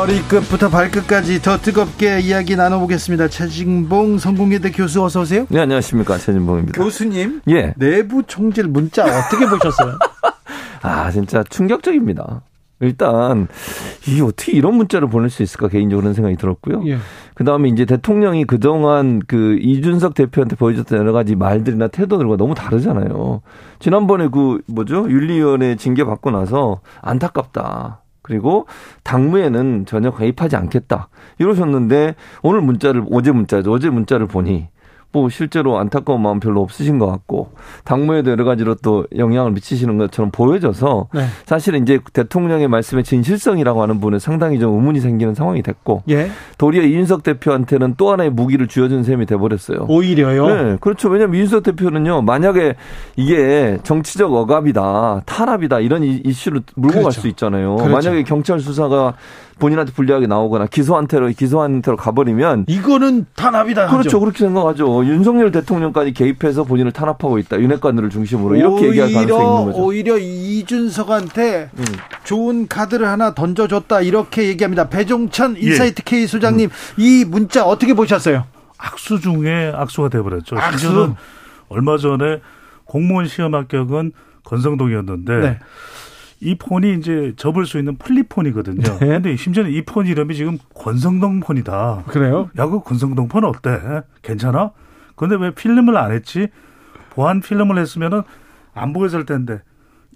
머리끝부터 0.00 0.70
발끝까지 0.70 1.42
더 1.42 1.58
뜨겁게 1.58 2.20
이야기 2.20 2.56
나눠보겠습니다. 2.56 3.28
최진봉 3.28 4.16
성공회대 4.16 4.70
교수 4.70 5.04
어서 5.04 5.20
오세요. 5.20 5.44
네 5.50 5.60
안녕하십니까 5.60 6.16
최진봉입니다. 6.16 6.82
교수님, 6.82 7.42
예 7.50 7.74
내부 7.76 8.22
총질 8.26 8.66
문자 8.66 9.04
어떻게 9.04 9.44
보셨어요? 9.44 9.98
아 10.80 11.10
진짜 11.10 11.44
충격적입니다. 11.50 12.40
일단 12.80 13.46
이 14.08 14.22
어떻게 14.22 14.52
이런 14.52 14.76
문자를 14.76 15.06
보낼 15.10 15.28
수 15.28 15.42
있을까 15.42 15.68
개인적으로 15.68 16.06
는 16.06 16.14
생각이 16.14 16.36
들었고요. 16.36 16.82
예. 16.86 16.96
그 17.34 17.44
다음에 17.44 17.68
이제 17.68 17.84
대통령이 17.84 18.46
그동안 18.46 19.20
그 19.26 19.58
이준석 19.60 20.14
대표한테 20.14 20.56
보여줬던 20.56 20.98
여러 20.98 21.12
가지 21.12 21.36
말들이나 21.36 21.88
태도들과 21.88 22.38
너무 22.38 22.54
다르잖아요. 22.54 23.42
지난번에 23.80 24.28
그 24.28 24.62
뭐죠 24.66 25.10
윤리위원회 25.10 25.76
징계 25.76 26.04
받고 26.04 26.30
나서 26.30 26.80
안타깝다. 27.02 27.99
그리고 28.30 28.66
당무에는 29.02 29.86
전혀 29.86 30.12
가입하지 30.12 30.54
않겠다. 30.54 31.08
이러셨는데 31.40 32.14
오늘 32.44 32.60
문자를 32.60 33.04
어제 33.10 33.32
문자죠. 33.32 33.72
어제 33.72 33.90
문자를 33.90 34.28
보니 34.28 34.68
뭐 35.12 35.28
실제로 35.28 35.78
안타까운 35.78 36.22
마음 36.22 36.38
별로 36.38 36.62
없으신 36.62 36.98
것 36.98 37.06
같고 37.06 37.50
당무에도 37.84 38.30
여러 38.30 38.44
가지로 38.44 38.76
또 38.76 39.06
영향을 39.16 39.50
미치시는 39.52 39.98
것처럼 39.98 40.30
보여져서 40.30 41.08
네. 41.12 41.24
사실은 41.46 41.82
이제 41.82 41.98
대통령의 42.12 42.68
말씀의 42.68 43.02
진실성이라고 43.02 43.82
하는 43.82 43.96
부분에 43.96 44.20
상당히 44.20 44.60
좀 44.60 44.74
의문이 44.74 45.00
생기는 45.00 45.34
상황이 45.34 45.62
됐고 45.62 46.04
예. 46.10 46.30
도리어 46.58 46.82
이준석 46.82 47.24
대표한테는 47.24 47.94
또 47.96 48.12
하나의 48.12 48.30
무기를 48.30 48.68
쥐어준 48.68 49.02
셈이 49.02 49.26
돼버렸어요. 49.26 49.86
오히려요? 49.88 50.46
네, 50.46 50.76
그렇죠. 50.80 51.08
왜냐하면 51.08 51.36
이준석 51.36 51.64
대표는요 51.64 52.22
만약에 52.22 52.76
이게 53.16 53.78
정치적 53.82 54.32
억압이다, 54.32 55.22
탄압이다 55.26 55.80
이런 55.80 56.04
이슈를 56.04 56.62
물고 56.76 57.00
그렇죠. 57.00 57.08
갈수 57.08 57.28
있잖아요. 57.28 57.76
그렇죠. 57.76 57.92
만약에 57.92 58.22
경찰 58.22 58.60
수사가 58.60 59.14
본인한테 59.60 59.92
불리하게 59.92 60.26
나오거나 60.26 60.66
기소한테로 60.66 61.28
기소한테로 61.28 61.96
가버리면 61.96 62.64
이거는 62.66 63.26
탄압이다. 63.36 63.86
그렇죠. 63.86 64.08
하죠. 64.08 64.20
그렇게 64.20 64.38
생각하죠. 64.38 65.04
윤석열 65.04 65.52
대통령까지 65.52 66.12
개입해서 66.12 66.64
본인을 66.64 66.90
탄압하고 66.90 67.38
있다. 67.38 67.60
윤핵관들을 67.60 68.10
중심으로 68.10 68.56
이렇게 68.56 68.88
얘기할 68.88 69.12
가능성이 69.12 69.44
있는 69.44 69.64
거죠. 69.66 69.84
오히려 69.84 70.18
이준석한테 70.18 71.70
음. 71.78 71.84
좋은 72.24 72.66
카드를 72.66 73.06
하나 73.06 73.34
던져줬다. 73.34 74.00
이렇게 74.00 74.48
얘기합니다. 74.48 74.88
배종찬 74.88 75.56
예. 75.58 75.60
인사이트 75.60 76.00
예. 76.00 76.02
K 76.04 76.26
소장님 76.26 76.68
음. 76.68 77.00
이 77.00 77.24
문자 77.24 77.64
어떻게 77.64 77.94
보셨어요? 77.94 78.44
악수 78.78 79.20
중에 79.20 79.72
악수가 79.74 80.08
돼버렸죠. 80.08 80.56
악수. 80.58 81.14
얼마 81.68 81.98
전에 81.98 82.40
공무원 82.84 83.26
시험 83.26 83.54
합격은 83.54 84.12
건성동이었는데 84.44 85.38
네. 85.38 85.58
이 86.40 86.54
폰이 86.56 86.94
이제 86.94 87.34
접을 87.36 87.66
수 87.66 87.78
있는 87.78 87.96
플립폰이거든요. 87.96 88.82
네. 88.98 89.06
근데 89.06 89.36
심지어는 89.36 89.70
이 89.72 89.82
폰 89.82 90.06
이름이 90.06 90.34
지금 90.34 90.58
권성동 90.74 91.40
폰이다. 91.40 92.04
그래요? 92.06 92.48
야, 92.58 92.66
그 92.66 92.80
권성동 92.80 93.28
폰 93.28 93.44
어때? 93.44 94.02
괜찮아? 94.22 94.70
근데 95.16 95.36
왜 95.36 95.50
필름을 95.54 95.96
안 95.96 96.12
했지? 96.12 96.48
보안 97.10 97.40
필름을 97.40 97.78
했으면은 97.78 98.22
안 98.72 98.92
보게 98.92 99.08
될 99.08 99.26
텐데. 99.26 99.60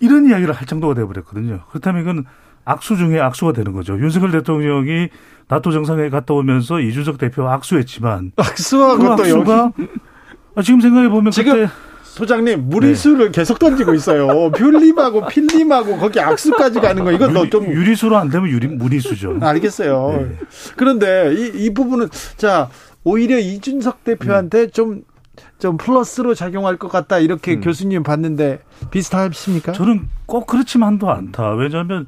이런 0.00 0.26
이야기를 0.26 0.54
할 0.54 0.66
정도가 0.66 0.95
돼버렸거든요. 0.95 1.61
그렇다면 1.69 2.02
이건 2.02 2.25
악수 2.64 2.97
중에 2.97 3.21
악수가 3.21 3.52
되는 3.52 3.73
거죠. 3.73 3.99
윤석열 3.99 4.31
대통령이 4.31 5.09
나토 5.49 5.73
정상회의 5.73 6.09
갔다 6.09 6.33
오면서 6.33 6.81
이준석 6.81 7.19
대표 7.19 7.47
악수했지만 7.49 8.33
악수하고 8.37 9.02
그 9.02 9.09
악수가 9.12 9.73
여기... 9.76 9.88
아, 10.57 10.62
지금 10.62 10.81
생각해 10.81 11.11
보면 11.11 11.33
지금 11.33 11.52
그때 11.52 11.73
소장님 12.14 12.68
무리수를 12.68 13.26
네. 13.26 13.33
계속 13.33 13.59
던지고 13.59 13.92
있어요. 13.92 14.52
퓰림하고 14.52 15.26
필림하고 15.26 15.99
거기 15.99 16.21
악수까지 16.21 16.78
가는 16.78 17.02
거 17.02 17.11
이건 17.11 17.33
너좀 17.33 17.66
유리수로 17.66 18.16
안 18.16 18.30
되면 18.30 18.49
유리 18.49 18.68
무리수죠. 18.68 19.38
알겠어요. 19.42 20.28
네. 20.28 20.38
그런데 20.76 21.35
이, 21.35 21.64
이 21.64 21.75
부분은 21.75 22.09
자 22.37 22.71
오히려 23.02 23.37
이준석 23.37 24.04
대표한테 24.04 24.68
좀좀 24.68 24.92
음. 24.92 25.02
좀 25.59 25.76
플러스로 25.76 26.35
작용할 26.35 26.76
것 26.76 26.87
같다 26.87 27.18
이렇게 27.18 27.54
음. 27.54 27.61
교수님 27.61 28.04
봤는데 28.04 28.61
비슷하십니까? 28.92 29.73
저는 29.73 30.09
꼭 30.26 30.47
그렇지만도 30.47 31.11
않다. 31.11 31.54
왜냐하면 31.54 32.06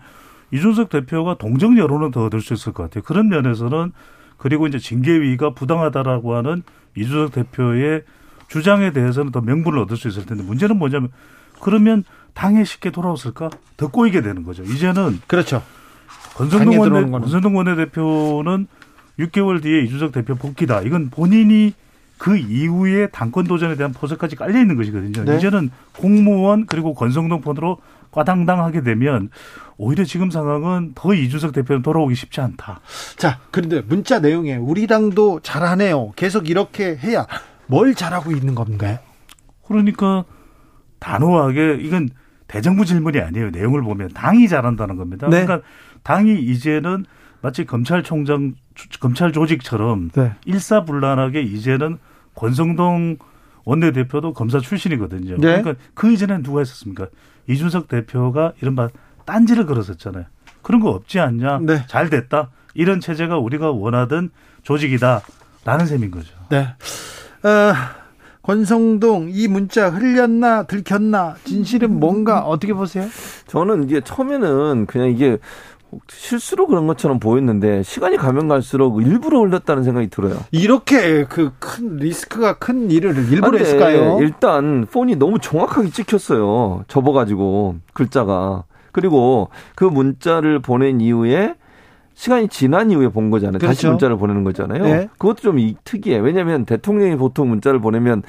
이준석 0.52 0.88
대표가 0.88 1.36
동정 1.36 1.76
여론을 1.76 2.12
더 2.12 2.26
얻을 2.26 2.40
수 2.42 2.54
있을 2.54 2.72
것 2.72 2.84
같아요. 2.84 3.02
그런 3.02 3.28
면에서는 3.28 3.92
그리고 4.36 4.68
이제 4.68 4.78
징계위가 4.78 5.54
부당하다라고 5.54 6.36
하는 6.36 6.62
이준석 6.96 7.32
대표의 7.32 8.04
주장에 8.48 8.92
대해서는 8.92 9.32
더 9.32 9.40
명분을 9.40 9.78
얻을 9.80 9.96
수 9.96 10.08
있을 10.08 10.26
텐데 10.26 10.42
문제는 10.42 10.76
뭐냐면 10.78 11.10
그러면 11.60 12.04
당에 12.34 12.64
쉽게 12.64 12.90
돌아왔을까? 12.90 13.50
더 13.76 13.88
꼬이게 13.88 14.20
되는 14.20 14.44
거죠. 14.44 14.62
이제는 14.62 15.20
그렇죠. 15.26 15.62
권성동 16.34 16.78
원내 16.78 17.10
권성동 17.10 17.56
원내대표는 17.56 18.66
6개월 19.18 19.62
뒤에 19.62 19.80
이준석 19.82 20.12
대표 20.12 20.34
복귀다. 20.34 20.82
이건 20.82 21.08
본인이 21.08 21.72
그 22.18 22.36
이후에 22.36 23.08
당권 23.08 23.44
도전에 23.46 23.76
대한 23.76 23.92
포석까지 23.92 24.36
깔려 24.36 24.58
있는 24.60 24.76
것이거든요. 24.76 25.24
네. 25.24 25.36
이제는 25.36 25.70
공무원 25.96 26.66
그리고 26.66 26.94
권성동 26.94 27.40
폰으로 27.40 27.78
과당당하게 28.10 28.82
되면 28.82 29.30
오히려 29.76 30.04
지금 30.04 30.30
상황은 30.30 30.92
더 30.94 31.12
이준석 31.12 31.52
대표는 31.52 31.82
돌아오기 31.82 32.14
쉽지 32.14 32.40
않다. 32.40 32.80
자, 33.16 33.40
그런데 33.50 33.82
문자 33.82 34.20
내용에 34.20 34.56
우리 34.56 34.86
당도 34.86 35.40
잘하네요. 35.42 36.12
계속 36.16 36.48
이렇게 36.48 36.96
해야 36.96 37.26
뭘 37.66 37.94
잘하고 37.94 38.32
있는 38.32 38.54
건가요? 38.54 38.98
그러니까 39.66 40.24
단호하게 40.98 41.78
이건 41.80 42.08
대정부 42.46 42.84
질문이 42.84 43.20
아니에요. 43.20 43.50
내용을 43.50 43.82
보면 43.82 44.10
당이 44.12 44.48
잘한다는 44.48 44.96
겁니다. 44.96 45.28
네. 45.28 45.44
그러니까 45.44 45.66
당이 46.02 46.40
이제는 46.40 47.04
마치 47.42 47.64
검찰총장 47.64 48.54
검찰 49.00 49.32
조직처럼 49.32 50.10
네. 50.10 50.32
일사불란하게 50.44 51.42
이제는 51.42 51.98
권성동 52.34 53.18
원내대표도 53.64 54.32
검사 54.32 54.60
출신이거든요. 54.60 55.36
네. 55.36 55.60
그러니까 55.60 55.74
그 55.94 56.12
이전엔 56.12 56.42
누가 56.42 56.60
했었습니까? 56.60 57.08
이준석 57.48 57.88
대표가 57.88 58.52
이른바 58.60 58.88
딴지를 59.24 59.66
걸었었잖아요. 59.66 60.24
그런 60.62 60.80
거 60.80 60.90
없지 60.90 61.18
않냐? 61.18 61.58
네. 61.62 61.84
잘 61.88 62.10
됐다. 62.10 62.50
이런 62.74 63.00
체제가 63.00 63.38
우리가 63.38 63.70
원하던 63.70 64.30
조직이다라는 64.62 65.86
셈인 65.86 66.10
거죠. 66.10 66.34
네. 66.50 66.74
어, 67.46 67.74
권성동 68.42 69.28
이 69.32 69.48
문자 69.48 69.88
흘렸나 69.88 70.64
들켰나 70.64 71.36
진실은 71.44 71.98
뭔가 71.98 72.40
어떻게 72.40 72.72
보세요? 72.72 73.06
저는 73.46 73.84
이게 73.84 74.00
처음에는 74.00 74.86
그냥 74.86 75.08
이게 75.10 75.38
실수로 76.08 76.66
그런 76.66 76.86
것처럼 76.86 77.18
보였는데 77.20 77.82
시간이 77.82 78.16
가면 78.16 78.48
갈수록 78.48 79.00
일부러 79.00 79.40
흘렸다는 79.40 79.82
생각이 79.84 80.08
들어요. 80.08 80.36
이렇게 80.50 81.24
그 81.24 81.52
큰 81.58 81.96
리스크가 81.96 82.58
큰 82.58 82.90
일을 82.90 83.16
일부러 83.32 83.58
했을까요? 83.58 84.18
일단 84.20 84.86
폰이 84.90 85.16
너무 85.16 85.38
정확하게 85.38 85.90
찍혔어요. 85.90 86.84
접어가지고 86.88 87.76
글자가 87.94 88.64
그리고 88.92 89.48
그 89.74 89.84
문자를 89.84 90.60
보낸 90.60 91.00
이후에 91.00 91.54
시간이 92.16 92.48
지난 92.48 92.90
이후에 92.90 93.08
본 93.08 93.30
거잖아요. 93.30 93.58
그렇죠. 93.58 93.74
다시 93.74 93.86
문자를 93.86 94.16
보내는 94.16 94.42
거잖아요. 94.42 94.82
네. 94.82 95.08
그것도 95.18 95.42
좀 95.42 95.58
특이해. 95.84 96.18
왜냐하면 96.18 96.64
대통령이 96.64 97.14
보통 97.16 97.50
문자를 97.50 97.78
보내면 97.78 98.22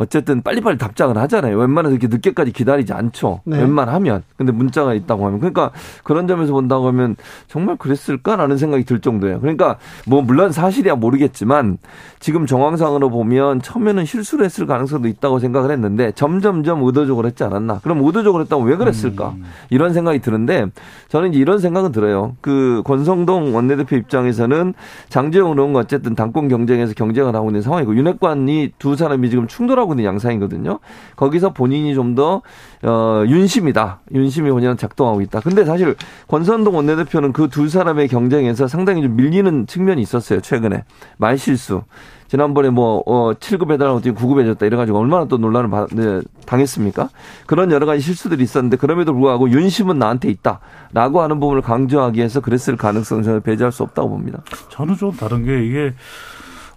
어쨌든 0.00 0.40
빨리빨리 0.40 0.78
답장을 0.78 1.14
하잖아요. 1.18 1.58
웬만해서 1.58 1.94
이렇게 1.94 2.06
늦게까지 2.06 2.52
기다리지 2.52 2.94
않죠. 2.94 3.42
네. 3.44 3.58
웬만하면. 3.58 4.22
근데 4.38 4.50
문자가 4.50 4.94
있다고 4.94 5.26
하면. 5.26 5.40
그러니까 5.40 5.72
그런 6.04 6.26
점에서 6.26 6.54
본다고 6.54 6.86
하면 6.86 7.16
정말 7.48 7.76
그랬을까라는 7.76 8.56
생각이 8.56 8.84
들 8.84 9.00
정도예요. 9.00 9.40
그러니까 9.40 9.76
뭐 10.06 10.22
물론 10.22 10.52
사실이야 10.52 10.94
모르겠지만 10.94 11.76
지금 12.18 12.46
정황상으로 12.46 13.10
보면 13.10 13.60
처음에는 13.60 14.06
실수를 14.06 14.46
했을 14.46 14.64
가능성도 14.64 15.06
있다고 15.06 15.38
생각을 15.38 15.70
했는데 15.70 16.12
점점점 16.12 16.82
의도적으로 16.82 17.26
했지 17.26 17.44
않았나. 17.44 17.80
그럼 17.82 18.02
의도적으로 18.02 18.44
했다면 18.44 18.66
왜 18.66 18.76
그랬을까? 18.76 19.34
음. 19.36 19.44
이런 19.68 19.92
생각이 19.92 20.20
드는데 20.20 20.68
저는 21.08 21.30
이제 21.30 21.38
이런 21.38 21.58
생각은 21.58 21.92
들어요. 21.92 22.36
그 22.40 22.82
권성동 22.86 23.54
원내대표 23.54 23.96
입장에서는 23.96 24.72
장재원 25.10 25.58
의원과 25.58 25.80
어쨌든 25.80 26.14
당권 26.14 26.48
경쟁에서 26.48 26.94
경쟁을 26.94 27.34
하고 27.34 27.50
있는 27.50 27.60
상황이고 27.60 27.94
윤핵관이 27.94 28.72
두 28.78 28.96
사람이 28.96 29.28
지금 29.28 29.46
충돌하고 29.46 29.89
하고 29.90 29.94
있는 29.94 30.04
양상이거든요. 30.04 30.78
거기서 31.16 31.52
본인이 31.52 31.94
좀 31.94 32.10
더 32.14 32.42
어, 32.82 33.24
윤심이다. 33.26 34.00
윤심이 34.12 34.50
본인은 34.50 34.76
작동하고 34.76 35.20
있다. 35.20 35.38
근데 35.40 35.64
사실 35.64 35.94
권선동 36.26 36.74
원내대표는 36.74 37.32
그 37.32 37.48
두 37.50 37.68
사람의 37.68 38.08
경쟁에서 38.08 38.66
상당히 38.68 39.02
좀 39.02 39.16
밀리는 39.16 39.66
측면이 39.66 40.00
있었어요. 40.02 40.40
최근에 40.40 40.84
말실수. 41.18 41.82
지난번에 42.28 42.70
뭐, 42.70 43.02
어, 43.06 43.34
7급 43.34 43.72
해달라고 43.72 44.00
지금 44.02 44.16
9급 44.16 44.40
해줬다 44.40 44.64
이래가지고 44.66 44.98
얼마나 44.98 45.24
또 45.26 45.36
논란을 45.36 45.68
받, 45.68 45.88
네, 45.92 46.20
당했습니까? 46.46 47.10
그런 47.46 47.72
여러 47.72 47.86
가지 47.86 48.00
실수들이 48.00 48.42
있었는데 48.44 48.76
그럼에도 48.76 49.12
불구하고 49.12 49.50
윤심은 49.50 49.98
나한테 49.98 50.28
있다. 50.30 50.60
라고 50.92 51.22
하는 51.22 51.40
부분을 51.40 51.60
강조하기 51.62 52.18
위해서 52.18 52.40
그랬을 52.40 52.76
가능성을 52.76 53.40
배제할 53.40 53.72
수 53.72 53.82
없다고 53.82 54.10
봅니다. 54.10 54.42
저는 54.70 54.96
좀 54.96 55.12
다른 55.12 55.44
게 55.44 55.64
이게 55.64 55.94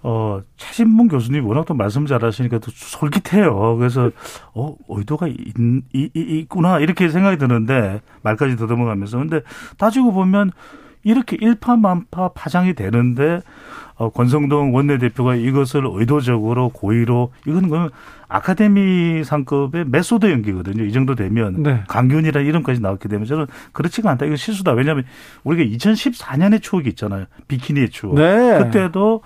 어, 0.04 0.42
최신문 0.58 1.08
교수님 1.08 1.48
워낙 1.48 1.66
또 1.66 1.74
말씀 1.74 2.06
잘 2.06 2.24
하시니까 2.24 2.60
또 2.60 2.72
솔깃해요. 2.72 3.78
그래서, 3.78 4.12
어, 4.54 4.76
의도가 4.90 5.28
있, 5.28 5.38
있, 5.94 6.12
있구나. 6.14 6.80
이렇게 6.80 7.08
생각이 7.08 7.38
드는데, 7.38 8.02
말까지 8.22 8.58
더듬어가면서. 8.58 9.18
근데 9.18 9.42
따지고 9.78 10.12
보면, 10.12 10.52
이렇게 11.06 11.38
일파만파 11.40 12.30
파장이 12.30 12.74
되는데, 12.74 13.42
어, 13.96 14.10
권성동 14.10 14.76
원내대표가 14.76 15.36
이것을 15.36 15.84
의도적으로 15.86 16.70
고의로, 16.70 17.32
이건 17.48 17.70
그 17.70 17.90
아카데미 18.28 19.24
상급의 19.24 19.86
메소드 19.88 20.30
연기거든요. 20.30 20.84
이 20.84 20.92
정도 20.92 21.16
되면. 21.16 21.64
네. 21.64 21.84
강기훈이라 21.88 22.42
이름까지 22.42 22.82
나왔기 22.82 23.08
때문에 23.08 23.28
저는 23.28 23.46
그렇지가 23.72 24.10
않다. 24.12 24.26
이거 24.26 24.36
실수다. 24.36 24.72
왜냐하면 24.72 25.06
우리가 25.44 25.78
2014년의 25.78 26.62
추억이 26.62 26.90
있잖아요. 26.90 27.26
비키니의 27.48 27.90
추억. 27.90 28.16
네. 28.16 28.58
그때도 28.58 29.22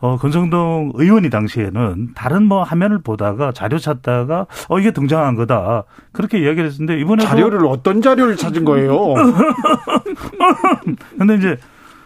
어, 0.00 0.16
권성동 0.18 0.92
의원이 0.94 1.30
당시에는 1.30 2.10
다른 2.14 2.44
뭐 2.44 2.62
화면을 2.62 2.98
보다가 2.98 3.52
자료 3.52 3.78
찾다가 3.78 4.46
어, 4.68 4.78
이게 4.78 4.90
등장한 4.90 5.36
거다. 5.36 5.84
그렇게 6.12 6.38
이야기를 6.38 6.70
했는데 6.70 7.00
이번에 7.00 7.24
자료를 7.24 7.66
어떤 7.66 8.02
자료를 8.02 8.36
찾은 8.36 8.64
거예요? 8.64 9.14
근데 11.18 11.34
이제 11.36 11.56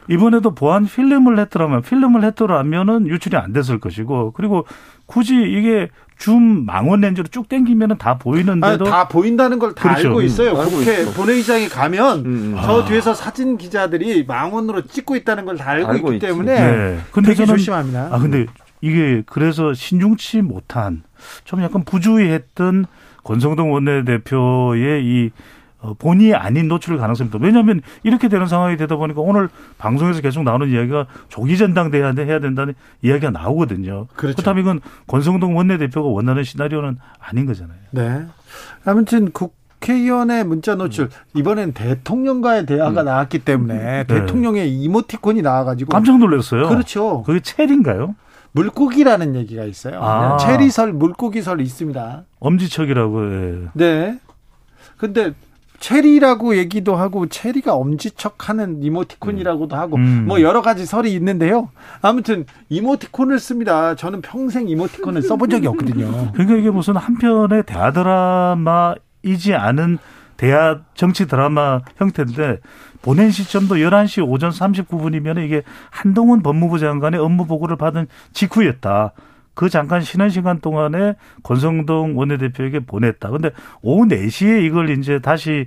이번에도 0.09 0.55
보안 0.55 0.87
필름을 0.87 1.39
했더라면 1.39 1.83
필름을 1.83 2.25
했더라면은 2.25 3.07
유출이 3.07 3.37
안 3.37 3.53
됐을 3.53 3.79
것이고 3.79 4.33
그리고 4.33 4.67
굳이 5.07 5.37
이게 5.37 5.89
줌 6.21 6.67
망원 6.67 7.01
렌즈로 7.01 7.27
쭉 7.29 7.49
당기면 7.49 7.97
다 7.99 8.19
보이는데도 8.19 8.85
아니, 8.85 8.91
다 8.93 9.09
보인다는 9.09 9.59
걸다 9.59 9.83
그렇죠. 9.83 10.09
알고 10.09 10.21
있어요. 10.23 10.51
음, 10.53 10.69
국회 10.69 11.01
있어. 11.01 11.13
본회의장에 11.13 11.69
가면 11.69 12.19
음, 12.21 12.27
음. 12.27 12.57
저 12.63 12.83
아. 12.83 12.85
뒤에서 12.85 13.15
사진 13.15 13.57
기자들이 13.57 14.25
망원으로 14.27 14.83
찍고 14.83 15.17
있다는 15.17 15.47
걸 15.47 15.57
다 15.57 15.71
알고, 15.71 15.89
알고, 15.89 16.13
있기 16.13 16.17
있지. 16.17 16.27
때문에 16.27 16.55
네. 16.55 16.99
근데 17.11 17.31
되게 17.31 17.47
저는, 17.47 17.57
조심합니다. 17.59 18.09
아 18.13 18.19
근데 18.19 18.47
이게 18.83 19.23
그래서 19.27 19.73
신중치 19.73 20.43
못한 20.43 21.03
좀 21.45 21.63
약간 21.63 21.85
부주의했던 21.85 22.85
권성동 23.25 23.73
원내대표의 23.73 25.05
이 25.05 25.31
어, 25.35 25.41
본의 25.99 26.35
아닌 26.35 26.69
노출 26.69 26.99
가능성이 26.99 27.29
있다. 27.29 27.39
왜냐하면 27.41 27.81
이렇게 28.03 28.29
되는 28.29 28.47
상황이 28.47 28.77
되다 28.77 28.97
보니까 28.97 29.21
오늘 29.21 29.49
방송에서 29.79 30.21
계속 30.21 30.43
나오는 30.43 30.69
이야기가 30.69 31.07
조기 31.29 31.57
전당대회 31.57 32.03
해야 32.25 32.39
된다는 32.41 32.75
이야기가 33.03 33.31
나오거든요. 33.31 34.07
그렇죠. 34.15 34.37
그렇다면 34.37 34.63
이건 34.63 34.81
권성동 35.07 35.57
원내대표가 35.57 36.09
원하는 36.09 36.45
시나리오는 36.45 36.99
아닌 37.19 37.47
거잖아요. 37.47 37.79
네. 37.93 38.27
아무튼 38.85 39.31
국회의원의 39.31 40.45
문자 40.45 40.75
노출 40.75 41.09
이번엔 41.35 41.73
대통령과의 41.73 42.67
대화가 42.67 43.03
음. 43.03 43.07
나왔기 43.07 43.41
때문에 43.41 44.05
네. 44.05 44.05
대통령의 44.07 44.71
이모티콘이 44.73 45.43
나와가지고 45.43 45.91
깜짝 45.91 46.19
놀랐어요. 46.19 46.69
그렇죠. 46.69 47.23
그게 47.23 47.41
첼인가요? 47.41 48.15
물고기라는 48.53 49.37
얘기가 49.37 49.65
있어요. 49.65 50.03
아. 50.03 50.37
체리설, 50.37 50.93
물고기설 50.93 51.61
있습니다. 51.61 52.25
엄지척이라고. 52.41 53.33
예. 53.33 53.69
네. 53.75 54.19
근데 54.97 55.33
체리라고 55.81 56.57
얘기도 56.57 56.95
하고 56.95 57.27
체리가 57.27 57.75
엄지척하는 57.75 58.83
이모티콘이라고도 58.83 59.77
하고 59.77 59.97
음. 59.97 60.27
뭐 60.29 60.41
여러 60.43 60.63
가지 60.63 60.87
설이 60.87 61.13
있는데요. 61.15 61.71
아무튼 62.03 62.45
이모티콘을 62.69 63.39
씁니다. 63.39 63.97
저는 63.97 64.21
평생 64.21 64.69
이모티콘을 64.69 65.23
써본 65.23 65.51
적이 65.51 65.67
없거든요. 65.69 66.33
그러니까 66.33 66.57
이게 66.59 66.71
무슨 66.71 66.97
한편의 66.97 67.65
대하 67.65 67.93
드라마이지 67.93 69.55
않은 69.55 69.99
대하 70.37 70.81
정치 70.95 71.27
드라마 71.27 71.81
형태인데 71.97 72.61
보낸 73.03 73.31
시점도 73.31 73.77
11시 73.77 74.27
오전 74.27 74.51
39분이면 74.51 75.45
이게 75.45 75.63
한동훈 75.89 76.43
법무부 76.43 76.79
장관의 76.79 77.21
업무 77.21 77.47
보고를 77.47 77.77
받은 77.77 78.07
직후였다. 78.35 79.13
그 79.61 79.69
잠깐 79.69 80.01
쉬는 80.01 80.31
시간 80.31 80.59
동안에 80.59 81.17
권성동 81.43 82.17
원내대표에게 82.17 82.81
보냈다. 82.81 83.29
근데 83.29 83.51
오후 83.83 84.09
4시에 84.09 84.65
이걸 84.65 84.89
이제 84.89 85.19
다시 85.19 85.67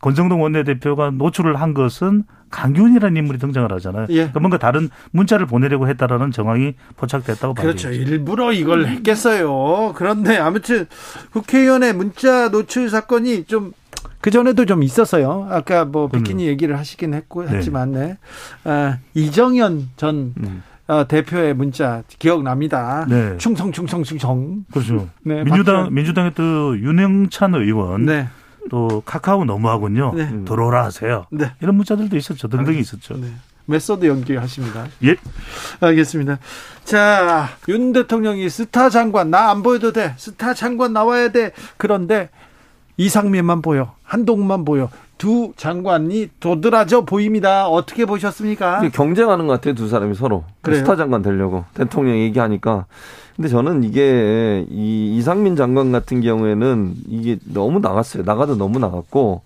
권성동 0.00 0.42
원내대표가 0.42 1.12
노출을 1.12 1.54
한 1.54 1.72
것은 1.72 2.24
강균이라는 2.50 3.16
인물이 3.16 3.38
등장을 3.38 3.72
하잖아요. 3.74 4.06
예. 4.08 4.14
그러니까 4.14 4.40
뭔가 4.40 4.58
다른 4.58 4.90
문자를 5.12 5.46
보내려고 5.46 5.86
했다라는 5.86 6.32
정황이 6.32 6.74
포착됐다고 6.96 7.54
봐요. 7.54 7.66
그렇죠. 7.66 7.90
봐야겠죠. 7.90 8.10
일부러 8.10 8.50
이걸 8.50 8.86
했겠어요. 8.86 9.92
그런데 9.94 10.36
아무튼 10.36 10.86
국회의원의 11.30 11.94
문자 11.94 12.50
노출 12.50 12.90
사건이 12.90 13.44
좀 13.44 13.72
그전에도 14.20 14.66
좀 14.66 14.82
있었어요. 14.82 15.46
아까 15.50 15.84
뭐 15.84 16.08
비키니 16.08 16.48
얘기를 16.48 16.76
하시긴 16.76 17.14
했고 17.14 17.44
네. 17.44 17.58
했지만 17.58 17.92
네. 17.92 18.18
아, 18.64 18.98
이정현 19.14 19.90
전 19.96 20.34
음. 20.36 20.64
어, 20.90 21.06
대표의 21.06 21.54
문자 21.54 22.02
기억납니다. 22.18 23.06
네. 23.08 23.36
충성 23.38 23.70
충성 23.70 24.02
충성. 24.02 24.64
그렇죠. 24.72 25.08
네, 25.22 25.44
민주당 25.44 25.76
박수. 25.76 25.90
민주당의 25.92 26.32
또 26.34 26.76
윤영찬 26.76 27.54
의원 27.54 28.06
네. 28.06 28.26
또 28.70 29.00
카카오 29.06 29.44
너무하군요. 29.44 30.12
네. 30.16 30.44
들어오라 30.44 30.84
하세요. 30.84 31.26
네. 31.30 31.52
이런 31.60 31.76
문자들도 31.76 32.16
있었죠. 32.16 32.48
등등이 32.48 32.78
아, 32.78 32.80
있었죠. 32.80 33.14
네. 33.18 33.28
메소드 33.66 34.04
연기하십니다. 34.04 34.86
예. 35.04 35.14
알겠습니다. 35.78 36.40
자, 36.82 37.50
윤 37.68 37.92
대통령이 37.92 38.48
스타 38.50 38.90
장관 38.90 39.30
나 39.30 39.48
안 39.50 39.62
보여도 39.62 39.92
돼. 39.92 40.14
스타 40.16 40.54
장관 40.54 40.92
나와야 40.92 41.28
돼. 41.28 41.52
그런데 41.76 42.30
이상민만 43.00 43.62
보여. 43.62 43.94
한동훈만 44.02 44.66
보여. 44.66 44.90
두 45.16 45.52
장관이 45.56 46.28
도드라져 46.38 47.06
보입니다. 47.06 47.66
어떻게 47.66 48.04
보셨습니까? 48.04 48.86
경쟁하는 48.90 49.46
것 49.46 49.54
같아요, 49.54 49.74
두 49.74 49.88
사람이 49.88 50.14
서로. 50.14 50.44
그 50.60 50.70
그래요? 50.70 50.80
스타 50.80 50.96
장관 50.96 51.22
되려고. 51.22 51.64
대통령 51.72 52.18
얘기하니까. 52.18 52.84
근데 53.36 53.48
저는 53.48 53.84
이게 53.84 54.66
이 54.68 55.16
이상민 55.16 55.56
장관 55.56 55.92
같은 55.92 56.20
경우에는 56.20 56.94
이게 57.08 57.38
너무 57.44 57.80
나갔어요. 57.80 58.22
나가도 58.22 58.56
너무 58.56 58.78
나갔고 58.78 59.40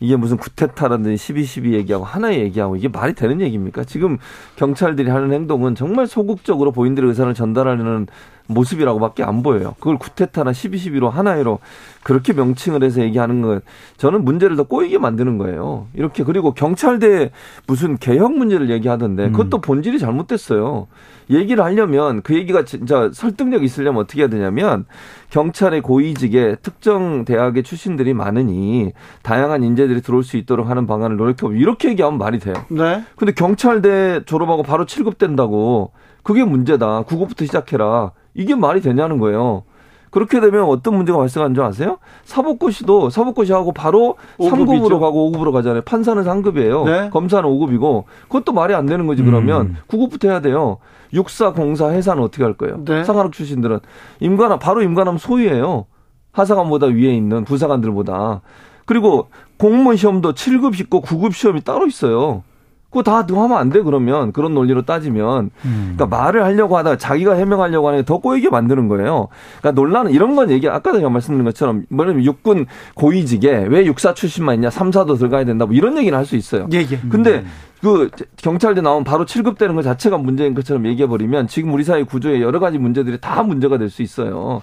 이게 0.00 0.16
무슨 0.16 0.36
구테타라든지 0.36 1.14
12.12 1.14 1.72
얘기하고 1.72 2.04
하나 2.04 2.34
얘기하고 2.34 2.76
이게 2.76 2.88
말이 2.88 3.14
되는 3.14 3.40
얘기입니까? 3.40 3.84
지금 3.84 4.18
경찰들이 4.56 5.08
하는 5.08 5.32
행동은 5.32 5.74
정말 5.74 6.06
소극적으로 6.06 6.72
본인들의 6.72 7.08
의사를 7.08 7.32
전달하려는 7.32 8.08
모습이라고밖에 8.50 9.22
안 9.22 9.42
보여요. 9.42 9.74
그걸 9.78 9.98
구테타나 9.98 10.52
12.12로 10.52 11.10
하나로 11.10 11.60
그렇게 12.02 12.32
명칭을 12.32 12.82
해서 12.82 13.00
얘기하는 13.00 13.42
건 13.42 13.60
저는 13.96 14.24
문제를 14.24 14.56
더 14.56 14.64
꼬이게 14.64 14.98
만드는 14.98 15.38
거예요. 15.38 15.86
이렇게 15.94 16.24
그리고 16.24 16.52
경찰대 16.52 17.30
무슨 17.66 17.96
개혁 17.96 18.32
문제를 18.36 18.70
얘기하던데 18.70 19.26
음. 19.26 19.32
그것도 19.32 19.60
본질이 19.60 19.98
잘못됐어요. 19.98 20.86
얘기를 21.30 21.62
하려면 21.62 22.22
그 22.22 22.34
얘기가 22.34 22.64
진짜 22.64 23.10
설득력 23.12 23.62
있으려면 23.62 24.02
어떻게 24.02 24.22
해야 24.22 24.28
되냐면 24.28 24.84
경찰의 25.30 25.80
고위직에 25.80 26.56
특정 26.62 27.24
대학의 27.24 27.62
출신들이 27.62 28.14
많으니 28.14 28.92
다양한 29.22 29.62
인재들이 29.62 30.00
들어올 30.02 30.24
수 30.24 30.36
있도록 30.36 30.68
하는 30.68 30.86
방안을 30.86 31.16
노력해 31.16 31.46
이렇게 31.56 31.90
얘기하면 31.90 32.18
말이 32.18 32.40
돼요. 32.40 32.54
네. 32.68 33.04
근데 33.16 33.32
경찰대 33.32 34.24
졸업하고 34.24 34.64
바로 34.64 34.86
7급 34.86 35.18
된다고 35.18 35.92
그게 36.22 36.44
문제다. 36.44 37.04
9급부터 37.04 37.46
시작해라. 37.46 38.12
이게 38.34 38.54
말이 38.54 38.80
되냐는 38.80 39.18
거예요. 39.18 39.64
그렇게 40.10 40.40
되면 40.40 40.64
어떤 40.64 40.96
문제가 40.96 41.18
발생하는 41.18 41.54
줄 41.54 41.62
아세요? 41.62 41.98
사법고시도 42.24 43.10
사법고시하고 43.10 43.72
바로 43.72 44.16
5급이죠. 44.38 44.50
3급으로 44.50 45.00
가고 45.00 45.30
5급으로 45.30 45.52
가잖아요. 45.52 45.82
판사는 45.82 46.22
3급이에요. 46.22 46.84
네. 46.84 47.10
검사는 47.10 47.48
5급이고 47.48 48.04
그것도 48.22 48.52
말이 48.52 48.74
안 48.74 48.86
되는 48.86 49.06
거지 49.06 49.22
그러면 49.22 49.66
음. 49.66 49.76
9급부터 49.88 50.28
해야 50.28 50.40
돼요. 50.40 50.78
육사, 51.12 51.52
공사, 51.52 51.88
해사는 51.88 52.20
어떻게 52.22 52.42
할 52.42 52.54
거예요? 52.54 52.84
네. 52.84 53.04
상하학 53.04 53.32
출신들은 53.32 53.80
임관함 54.18 54.58
바로 54.58 54.82
임관함 54.82 55.18
소위예요. 55.18 55.86
하사관보다 56.32 56.86
위에 56.86 57.14
있는 57.14 57.44
부사관들보다. 57.44 58.40
그리고 58.86 59.28
공무원 59.58 59.96
시험도 59.96 60.32
7급 60.32 60.80
있고 60.80 61.00
9급 61.02 61.32
시험이 61.32 61.60
따로 61.60 61.86
있어요. 61.86 62.42
그거 62.90 63.02
다 63.04 63.24
하면 63.26 63.52
안 63.56 63.70
돼, 63.70 63.82
그러면. 63.82 64.32
그런 64.32 64.52
논리로 64.52 64.82
따지면. 64.82 65.50
음. 65.64 65.94
그러니까 65.96 66.06
말을 66.06 66.44
하려고 66.44 66.76
하다가 66.76 66.98
자기가 66.98 67.34
해명하려고 67.34 67.86
하는 67.88 68.00
게 68.00 68.04
더 68.04 68.18
꼬이게 68.18 68.50
만드는 68.50 68.88
거예요. 68.88 69.28
그러니까 69.60 69.80
논란은 69.80 70.10
이런 70.10 70.34
건 70.34 70.50
얘기, 70.50 70.68
아까도 70.68 70.98
제가 70.98 71.08
말씀드린 71.10 71.44
것처럼, 71.44 71.84
뭐냐면 71.88 72.24
육군 72.24 72.66
고위직에 72.94 73.66
왜 73.68 73.86
육사 73.86 74.12
출신만 74.14 74.56
있냐, 74.56 74.70
삼사도 74.70 75.14
들어가야 75.14 75.44
된다, 75.44 75.66
뭐 75.66 75.74
이런 75.74 75.96
얘기는 75.96 76.16
할 76.16 76.26
수 76.26 76.34
있어요. 76.36 76.66
예, 76.72 76.78
예. 76.78 76.98
근데 77.08 77.36
음. 77.38 77.46
그 77.80 78.10
경찰대 78.36 78.80
나오면 78.82 79.04
바로 79.04 79.24
7급 79.24 79.56
되는 79.56 79.74
것 79.74 79.82
자체가 79.82 80.18
문제인 80.18 80.54
것처럼 80.54 80.86
얘기해버리면 80.86 81.46
지금 81.48 81.72
우리 81.72 81.82
사회 81.84 82.02
구조에 82.02 82.40
여러 82.42 82.58
가지 82.60 82.76
문제들이 82.78 83.18
다 83.20 83.42
문제가 83.42 83.78
될 83.78 83.88
수 83.88 84.02
있어요. 84.02 84.60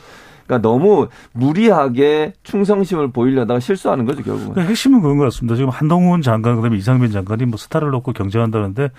그러니까 0.48 0.68
너무 0.68 1.10
무리하게 1.34 2.34
충성심을 2.44 3.12
보이려다가 3.12 3.60
실수하는 3.60 4.06
거죠 4.06 4.24
결국은. 4.24 4.52
그러니까 4.54 4.70
핵심은 4.70 5.02
그런 5.02 5.18
것 5.18 5.26
같습니다. 5.26 5.56
지금 5.56 5.70
한동훈 5.70 6.22
장관 6.22 6.56
그다음에 6.56 6.78
이상민 6.78 7.12
장관이 7.12 7.46
뭐 7.46 7.58
스타를 7.58 7.92
놓고 7.92 8.14
경쟁한다는데 8.14 8.90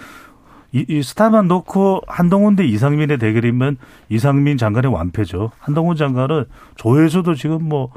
이, 0.72 0.84
이 0.86 1.02
스타만 1.02 1.48
놓고 1.48 2.02
한동훈 2.06 2.54
대 2.54 2.64
이상민의 2.66 3.18
대결이면 3.18 3.78
이상민 4.10 4.58
장관의 4.58 4.92
완패죠. 4.92 5.50
한동훈 5.58 5.96
장관은 5.96 6.44
조회수도 6.76 7.34
지금 7.34 7.66
뭐 7.66 7.90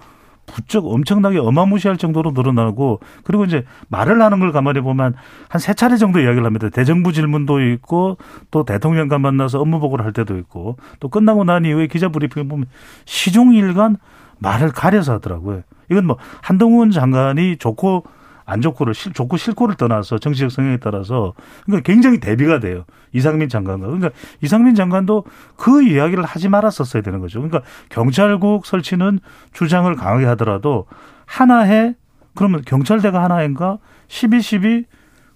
부쩍 0.54 0.86
엄청나게 0.86 1.40
어마무시할 1.40 1.98
정도로 1.98 2.32
늘어나고 2.32 3.00
그리고 3.24 3.46
이제 3.46 3.64
말을 3.90 4.22
하는 4.22 4.40
걸 4.40 4.52
가만히 4.52 4.82
보면 4.82 5.16
한 5.50 5.62
세 5.62 5.74
차례 5.74 5.96
정도 5.98 6.20
이야기를 6.20 6.46
합니다. 6.46 6.70
대정부 6.70 7.14
질문도 7.14 7.62
있고 7.62 8.18
또 8.50 8.64
대통령과 8.66 9.20
만나서 9.20 9.60
업무 9.60 9.80
보고를 9.80 10.04
할 10.04 10.12
때도 10.12 10.38
있고 10.40 10.78
또 11.00 11.08
끝나고 11.08 11.44
난 11.44 11.66
이후에 11.66 11.88
기자 11.88 12.10
브리핑을 12.10 12.48
보면 12.48 12.66
시종일관 13.06 13.98
말을 14.40 14.72
가려서 14.72 15.14
하더라고요. 15.14 15.62
이건 15.92 16.08
뭐 16.08 16.18
한동훈 16.42 16.92
장관이 16.92 17.58
좋고 17.58 18.06
안 18.45 18.62
좋고를 18.62 18.93
좋고 18.93 19.38
싫고를 19.38 19.75
떠나서 19.75 20.17
정치적 20.17 20.51
성향에 20.51 20.77
따라서 20.77 21.34
그러니까 21.65 21.91
굉장히 21.91 22.19
대비가 22.19 22.60
돼요. 22.60 22.86
이상민 23.13 23.49
장관과 23.49 23.88
그러니까 23.88 24.10
이상민 24.41 24.75
장관도 24.75 25.25
그 25.56 25.84
이야기를 25.84 26.23
하지 26.23 26.49
말았었어야 26.49 27.01
되는 27.01 27.19
거죠. 27.19 27.41
그러니까 27.41 27.62
경찰국 27.89 28.65
설치는 28.65 29.19
주장을 29.54 29.93
강하게 29.95 30.25
하더라도 30.27 30.86
하나해 31.25 31.95
그러면 32.36 32.62
경찰대가 32.65 33.23
하나인가 33.23 33.77
12, 34.08 34.41
12 34.41 34.86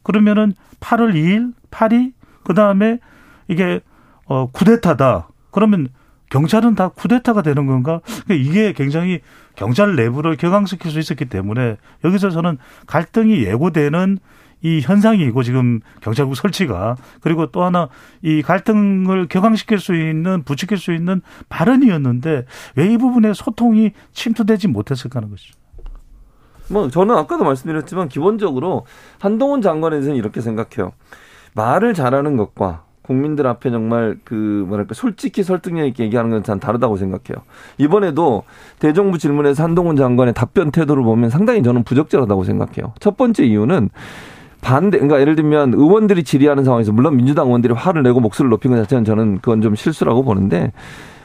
그러면은 0.03 0.53
8월 0.79 1.13
2일 1.13 1.53
8이 1.71 2.13
그다음에 2.43 2.99
이게 3.47 3.81
어 4.25 4.47
쿠데타다. 4.51 5.29
그러면 5.51 5.87
경찰은 6.29 6.75
다 6.75 6.89
쿠데타가 6.89 7.41
되는 7.41 7.65
건가? 7.67 8.01
그러니까 8.25 8.49
이게 8.49 8.73
굉장히 8.73 9.21
경찰 9.55 9.95
내부를 9.95 10.35
격앙시킬 10.37 10.91
수 10.91 10.99
있었기 10.99 11.25
때문에 11.25 11.77
여기서 12.03 12.29
저는 12.29 12.57
갈등이 12.87 13.43
예고되는 13.43 14.17
이 14.61 14.81
현상이고 14.81 15.43
지금 15.43 15.81
경찰국 16.01 16.35
설치가 16.35 16.95
그리고 17.21 17.51
또 17.51 17.63
하나 17.63 17.87
이 18.23 18.41
갈등을 18.41 19.27
격앙시킬 19.27 19.77
수 19.79 19.93
있는 19.93 20.41
부추길 20.43 20.77
수 20.77 20.91
있는 20.93 21.21
발언이었는데 21.49 22.45
왜 22.75 22.87
이 22.87 22.97
부분에 22.97 23.33
소통이 23.33 23.91
침투되지 24.13 24.67
못했을까 24.69 25.17
하는 25.19 25.29
것이죠. 25.29 25.53
뭐 26.69 26.89
저는 26.89 27.15
아까도 27.15 27.43
말씀드렸지만 27.43 28.09
기본적으로 28.09 28.87
한동훈 29.19 29.61
장관에 29.61 29.97
대해서는 29.97 30.17
이렇게 30.17 30.41
생각해요. 30.41 30.93
말을 31.53 31.93
잘하는 31.93 32.35
것과 32.37 32.84
국민들 33.05 33.47
앞에 33.47 33.71
정말 33.71 34.17
그 34.23 34.65
뭐랄까 34.67 34.93
솔직히 34.93 35.43
설득력 35.43 35.85
있게 35.87 36.03
얘기하는 36.05 36.31
건 36.31 36.43
참 36.45 36.59
다르다고 36.59 36.97
생각해요. 36.97 37.43
이번에도 37.77 38.43
대정부 38.79 39.17
질문에서 39.17 39.63
한동훈 39.63 39.95
장관의 39.95 40.33
답변 40.33 40.69
태도를 40.71 41.03
보면 41.03 41.29
상당히 41.29 41.63
저는 41.63 41.83
부적절하다고 41.83 42.43
생각해요. 42.43 42.93
첫 42.99 43.17
번째 43.17 43.45
이유는 43.45 43.89
반대, 44.61 44.97
그러니까 44.97 45.21
예를 45.21 45.35
들면 45.35 45.73
의원들이 45.73 46.23
질의하는 46.23 46.63
상황에서 46.63 46.91
물론 46.91 47.17
민주당 47.17 47.47
의원들이 47.47 47.73
화를 47.73 48.03
내고 48.03 48.19
목소리를 48.19 48.49
높인 48.49 48.71
것 48.71 48.77
자체는 48.77 49.05
저는 49.05 49.35
그건 49.41 49.61
좀 49.61 49.75
실수라고 49.75 50.23
보는데 50.23 50.71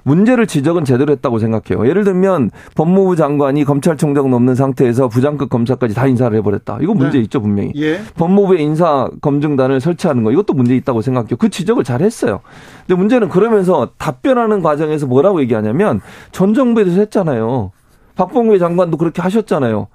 문제를 0.05 0.47
지적은 0.47 0.85
제대로 0.85 1.13
했다고 1.13 1.39
생각해요. 1.39 1.89
예를 1.89 2.05
들면 2.05 2.51
법무부 2.75 3.17
장관이 3.17 3.65
검찰총장 3.65 4.31
넘는 4.31 4.55
상태에서 4.55 5.09
부장급 5.09 5.51
검사까지 5.51 5.95
다 5.95 6.07
인사를 6.07 6.37
해버렸다. 6.39 6.79
이거 6.81 6.95
문제 6.95 7.19
네. 7.19 7.25
있죠 7.25 7.41
분명히. 7.41 7.73
예. 7.77 8.01
법무부의 8.17 8.63
인사 8.63 9.09
검증단을 9.21 9.81
설치하는 9.81 10.25
거 10.25 10.33
이것도 10.33 10.55
문제 10.55 10.75
있다고 10.77 11.03
생각해요. 11.03 11.37
그 11.37 11.49
지적을 11.49 11.85
잘 11.85 12.03
했어요. 12.03 12.41
근데 12.87 12.99
문제는 12.99 13.29
그러면서 13.29 13.91
답변하는 13.99 14.63
과정에서 14.63 15.07
뭐라고 15.07 15.41
얘기하냐면 15.41 16.01
전 16.33 16.55
정부에서 16.55 16.93
했잖아요. 16.93 17.73
박봉계 18.17 18.59
장관도 18.59 18.97
그렇게 18.97 19.23
하셨잖아요. 19.23 19.89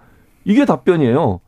이게 0.45 0.65
답변이에요. 0.65 1.39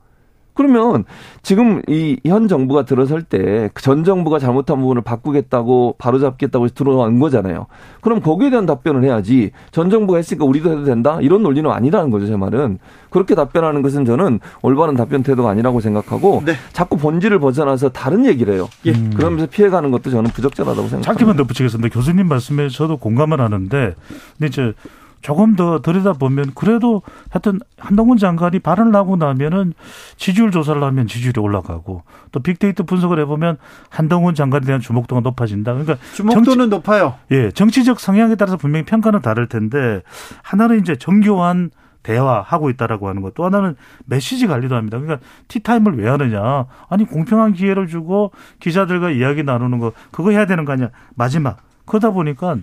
그러면 0.58 1.06
지금 1.44 1.82
이 1.88 2.18
현 2.26 2.48
정부가 2.48 2.84
들어설 2.84 3.22
때 3.24 3.70
전 3.82 4.04
정부가 4.04 4.40
잘못한 4.40 4.80
부분을 4.82 5.02
바꾸겠다고 5.04 5.96
바로잡겠다고 5.98 6.68
들어간 6.70 7.20
거잖아요. 7.20 7.68
그럼 8.02 8.22
거기에 8.22 8.50
대한 8.50 8.66
답변을 8.66 9.04
해야지 9.04 9.52
전 9.72 9.90
정부가 9.90 10.18
했으니까 10.18 10.44
우리도 10.46 10.72
해도 10.72 10.84
된다 10.84 11.20
이런 11.22 11.44
논리는 11.44 11.70
아니라는 11.70 12.10
거죠 12.10 12.26
제 12.28 12.36
말은 12.36 12.80
그렇게 13.10 13.36
답변하는 13.36 13.82
것은 13.82 14.04
저는 14.06 14.40
올바른 14.62 14.96
답변 14.96 15.24
태도가 15.24 15.50
아니라고 15.52 15.80
생각하고 15.80 16.42
네. 16.46 16.54
자꾸 16.74 16.98
본질을 16.98 17.40
벗어나서 17.40 17.90
다른 17.90 18.26
얘기를 18.26 18.54
해요. 18.56 18.68
예. 18.86 18.94
그러면서 19.16 19.46
피해가는 19.46 19.92
것도 19.92 20.10
저는 20.10 20.32
부적절하다고 20.32 20.88
생각합니다. 20.90 21.14
짧게만 21.14 21.38
덧붙이겠습니다. 21.38 21.94
교수님 21.94 22.28
말씀에 22.28 22.70
저도 22.70 22.98
공감을 22.98 23.40
하는데 23.40 23.96
근데 24.38 24.48
이제 24.48 24.74
조금 25.28 25.58
더 25.58 25.82
들여다보면 25.82 26.52
그래도 26.56 27.02
하여튼 27.30 27.60
한동훈 27.78 28.18
장관이 28.18 28.60
발언을 28.60 28.96
하고 28.96 29.18
나면은 29.18 29.74
지지율 30.16 30.52
조사를 30.52 30.82
하면 30.82 31.06
지지율이 31.06 31.42
올라가고 31.42 32.04
또 32.32 32.40
빅데이터 32.40 32.86
분석을 32.86 33.20
해보면 33.20 33.58
한동훈 33.90 34.36
장관에 34.36 34.66
대한 34.66 34.80
주목도가 34.80 35.20
높아진다. 35.20 35.74
그러니까 35.74 35.98
주목도는 36.14 36.46
정치, 36.46 36.68
높아요. 36.70 37.16
예, 37.32 37.52
정치적 37.52 38.00
성향에 38.00 38.36
따라서 38.36 38.56
분명히 38.56 38.86
평가는 38.86 39.22
다를 39.22 39.50
텐데 39.50 40.02
하나는 40.44 40.80
이제 40.80 40.96
정교한 40.96 41.72
대화하고 42.04 42.70
있다라고 42.70 43.10
하는 43.10 43.22
것. 43.22 43.34
또 43.34 43.44
하나는 43.44 43.76
메시지 44.06 44.48
관리도 44.48 44.78
합니다. 44.78 44.98
그러니까 44.98 45.22
티타임을 45.50 45.98
왜 45.98 46.08
하느냐. 46.08 46.68
아니, 46.88 47.04
공평한 47.04 47.52
기회를 47.52 47.88
주고 47.88 48.32
기자들과 48.62 49.10
이야기 49.10 49.44
나누는 49.44 49.80
거, 49.80 49.92
그거 50.12 50.32
해야 50.32 50.46
되는 50.46 50.64
거 50.64 50.72
아니야. 50.72 50.90
마지막. 51.16 51.58
그러다 51.86 52.12
보니까 52.12 52.56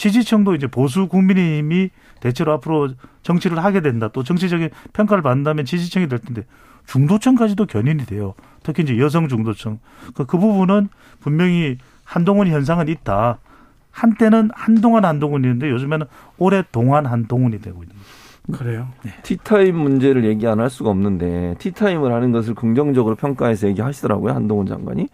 지지층도 0.00 0.54
이제 0.54 0.66
보수 0.66 1.08
국민의힘이 1.08 1.90
대체로 2.20 2.54
앞으로 2.54 2.88
정치를 3.22 3.62
하게 3.62 3.82
된다. 3.82 4.08
또 4.10 4.22
정치적인 4.22 4.70
평가를 4.94 5.22
받는다면 5.22 5.66
지지층이 5.66 6.08
될 6.08 6.18
텐데 6.20 6.46
중도층까지도 6.86 7.66
견인이 7.66 8.06
돼요. 8.06 8.32
특히 8.62 8.82
이제 8.82 8.98
여성 8.98 9.28
중도층. 9.28 9.78
그, 10.14 10.24
그 10.24 10.38
부분은 10.38 10.88
분명히 11.20 11.76
한동훈 12.02 12.46
현상은 12.48 12.88
있다. 12.88 13.40
한때는 13.90 14.48
한동안 14.54 15.04
한동훈이었는데 15.04 15.68
요즘에는 15.68 16.06
오랫동안 16.38 17.04
한동훈이 17.04 17.60
되고 17.60 17.82
있는 17.82 17.94
거죠. 17.94 18.58
그래요. 18.64 18.88
네. 19.04 19.12
티타임 19.22 19.76
문제를 19.76 20.24
얘기 20.24 20.46
안 20.46 20.60
할 20.60 20.70
수가 20.70 20.88
없는데 20.88 21.56
티타임을 21.58 22.10
하는 22.10 22.32
것을 22.32 22.54
긍정적으로 22.54 23.16
평가해서 23.16 23.68
얘기하시더라고요 23.68 24.32
한동훈 24.32 24.64
장관이. 24.66 25.08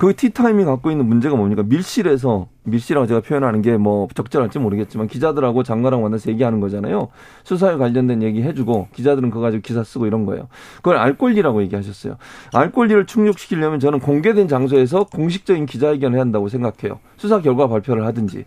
그 0.00 0.16
티타임이 0.16 0.64
갖고 0.64 0.90
있는 0.90 1.04
문제가 1.04 1.36
뭡니까? 1.36 1.62
밀실에서 1.62 2.46
밀실이라고 2.62 3.06
제가 3.06 3.20
표현하는 3.20 3.60
게 3.60 3.76
뭐 3.76 4.08
적절할지 4.14 4.58
모르겠지만 4.58 5.08
기자들하고 5.08 5.62
장관하고 5.62 6.02
만나서 6.02 6.30
얘기하는 6.30 6.58
거잖아요. 6.60 7.08
수사에 7.44 7.76
관련된 7.76 8.22
얘기 8.22 8.42
해주고 8.42 8.88
기자들은 8.94 9.28
그거 9.28 9.42
가지고 9.42 9.60
기사 9.60 9.84
쓰고 9.84 10.06
이런 10.06 10.24
거예요. 10.24 10.48
그걸 10.76 10.96
알 10.96 11.18
권리라고 11.18 11.60
얘기하셨어요. 11.64 12.16
알 12.54 12.72
권리를 12.72 13.04
충족시키려면 13.04 13.78
저는 13.78 13.98
공개된 13.98 14.48
장소에서 14.48 15.04
공식적인 15.04 15.66
기자회견을 15.66 16.16
해야 16.16 16.22
한다고 16.22 16.48
생각해요. 16.48 16.98
수사 17.18 17.42
결과 17.42 17.68
발표를 17.68 18.06
하든지. 18.06 18.46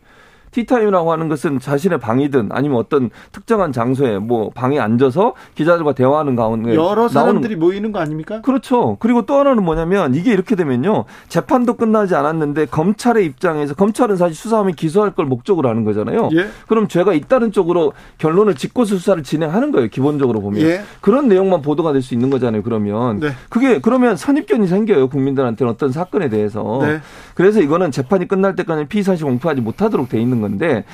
티타임이라고 0.53 1.11
하는 1.11 1.27
것은 1.27 1.59
자신의 1.59 1.99
방이든 1.99 2.49
아니면 2.51 2.77
어떤 2.77 3.09
특정한 3.31 3.71
장소에 3.71 4.19
뭐 4.19 4.51
방에 4.53 4.79
앉아서 4.79 5.33
기자들과 5.55 5.93
대화하는 5.93 6.35
가운데 6.35 6.75
여러 6.75 7.07
사람들이 7.07 7.55
모이는 7.55 7.91
거 7.91 7.99
아닙니까? 7.99 8.41
그렇죠. 8.41 8.97
그리고 8.99 9.25
또 9.25 9.35
하나는 9.39 9.63
뭐냐면 9.63 10.13
이게 10.13 10.31
이렇게 10.31 10.55
되면요. 10.55 11.05
재판도 11.27 11.73
끝나지 11.73 12.15
않았는데 12.15 12.67
검찰의 12.67 13.25
입장에서 13.25 13.73
검찰은 13.73 14.17
사실 14.17 14.35
수사하면 14.35 14.75
기소할 14.75 15.11
걸 15.11 15.25
목적으로 15.25 15.67
하는 15.67 15.83
거잖아요. 15.83 16.29
예. 16.33 16.47
그럼 16.67 16.87
죄가 16.87 17.13
있다는 17.13 17.51
쪽으로 17.51 17.93
결론을 18.19 18.55
짓고 18.55 18.85
수사를 18.85 19.21
진행하는 19.23 19.71
거예요. 19.71 19.87
기본적으로 19.87 20.41
보면. 20.41 20.61
예. 20.61 20.81
그런 21.01 21.27
내용만 21.27 21.61
보도가 21.61 21.91
될 21.91 22.03
수 22.03 22.13
있는 22.13 22.29
거잖아요. 22.29 22.61
그러면. 22.61 23.19
네. 23.19 23.29
그게 23.49 23.79
그러면 23.79 24.15
선입견이 24.15 24.67
생겨요. 24.67 25.07
국민들한테는 25.07 25.71
어떤 25.71 25.91
사건에 25.91 26.29
대해서. 26.29 26.79
네. 26.81 26.99
그래서 27.33 27.61
이거는 27.61 27.91
재판이 27.91 28.27
끝날 28.27 28.55
때까지 28.55 28.85
피의 28.85 29.03
사실 29.03 29.25
공표하지 29.25 29.61
못하도록 29.61 30.09
돼 30.09 30.21
있는 30.21 30.41
건데 30.43 30.85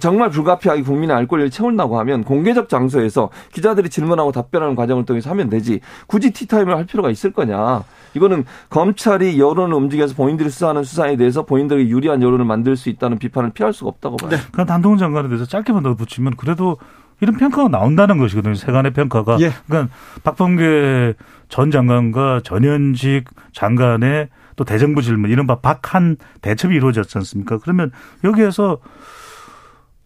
정말 0.00 0.30
불가피하게 0.30 0.82
국민의 0.82 1.14
알 1.14 1.28
권리를 1.28 1.50
채운다고 1.50 1.98
하면 2.00 2.24
공개적 2.24 2.68
장소에서 2.68 3.30
기자들이 3.52 3.88
질문하고 3.88 4.32
답변하는 4.32 4.74
과정을 4.74 5.04
통해서 5.04 5.30
하면 5.30 5.48
되지 5.48 5.80
굳이 6.08 6.32
티타임을 6.32 6.76
할 6.76 6.86
필요가 6.86 7.10
있을 7.10 7.32
거냐. 7.32 7.84
이거는 8.14 8.44
검찰이 8.70 9.38
여론을 9.38 9.74
움직여서 9.74 10.14
본인들이 10.14 10.48
수사하는 10.48 10.82
수사에 10.82 11.16
대해서 11.16 11.44
본인들에게 11.44 11.88
유리한 11.88 12.22
여론을 12.22 12.44
만들 12.44 12.74
수 12.76 12.88
있다는 12.88 13.18
비판을 13.18 13.50
피할 13.50 13.72
수가 13.72 13.90
없다고 13.90 14.16
봐요. 14.16 14.30
네. 14.30 14.36
그럼 14.52 14.66
단동훈 14.66 14.98
장관에 14.98 15.28
대해서 15.28 15.44
짧게만 15.44 15.82
더 15.82 15.94
붙이면 15.94 16.36
그래도 16.36 16.78
이런 17.20 17.36
평가가 17.36 17.68
나온다는 17.68 18.18
것이거든요. 18.18 18.54
세간의 18.54 18.92
평가가. 18.92 19.38
예. 19.40 19.50
그러니까 19.66 19.94
박범계 20.22 21.14
전 21.48 21.70
장관과 21.70 22.40
전현직 22.42 23.24
장관의 23.52 24.28
또 24.56 24.64
대정부 24.64 25.02
질문 25.02 25.30
이른바 25.30 25.60
박한 25.60 26.16
대첩이 26.40 26.74
이루어졌지 26.74 27.18
않습니까? 27.18 27.58
그러면 27.58 27.92
여기에서 28.24 28.78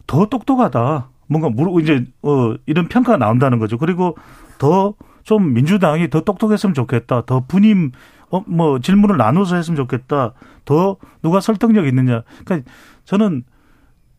더 0.07 0.25
똑똑하다. 0.27 1.09
뭔가 1.27 1.49
물어 1.49 1.79
이제 1.79 2.05
어 2.21 2.55
이런 2.65 2.87
평가가 2.89 3.17
나온다는 3.17 3.59
거죠. 3.59 3.77
그리고 3.77 4.17
더 4.57 4.95
좀 5.23 5.53
민주당이 5.53 6.09
더 6.09 6.21
똑똑했으면 6.21 6.73
좋겠다. 6.73 7.25
더 7.25 7.41
분임 7.47 7.91
어 8.29 8.43
뭐 8.47 8.79
질문을 8.79 9.17
나눠서 9.17 9.55
했으면 9.55 9.75
좋겠다. 9.75 10.33
더 10.65 10.97
누가 11.21 11.41
설득력 11.41 11.85
있느냐. 11.87 12.23
그러니까 12.45 12.69
저는 13.03 13.43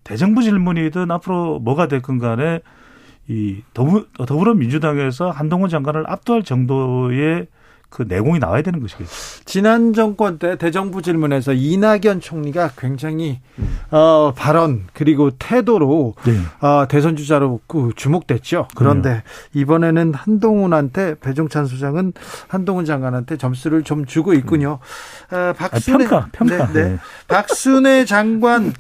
대정부 0.05 0.43
질문이든 0.43 1.11
앞으로 1.11 1.61
뭐가 1.61 1.89
됐건 1.89 2.19
간에 2.19 2.61
이 3.29 3.63
더불어 3.73 4.55
민주당에서 4.55 5.31
한동훈 5.31 5.71
장관을 5.71 6.05
압도할 6.11 6.43
정도의 6.43 7.47
그 7.93 8.07
내공이 8.09 8.39
나와야 8.39 8.63
되는 8.63 8.81
것이겠죠. 8.81 9.11
지난 9.45 9.93
정권 9.93 10.39
때 10.39 10.57
대정부 10.57 11.03
질문에서 11.03 11.53
이낙연 11.53 12.21
총리가 12.21 12.71
굉장히 12.79 13.41
음. 13.59 13.79
어, 13.91 14.33
발언 14.35 14.85
그리고 14.95 15.31
태도로 15.39 16.15
네. 16.25 16.67
어, 16.67 16.89
대선 16.89 17.17
주자로 17.17 17.61
그 17.67 17.91
주목됐죠. 17.95 18.69
그런데 18.75 19.11
그래요. 19.11 19.23
이번에는 19.53 20.15
한동훈한테 20.15 21.17
배종찬 21.21 21.67
소장은 21.67 22.15
한동훈 22.49 22.87
장관한테 22.87 23.37
점수를 23.37 23.83
좀 23.83 24.07
주고 24.07 24.33
있군요. 24.33 24.79
어, 25.31 25.53
박순애 25.57 26.07
아, 26.07 26.09
평가 26.09 26.29
평가. 26.33 26.73
네, 26.73 26.83
네. 26.83 26.99
박순애 27.29 28.07
장관 28.07 28.73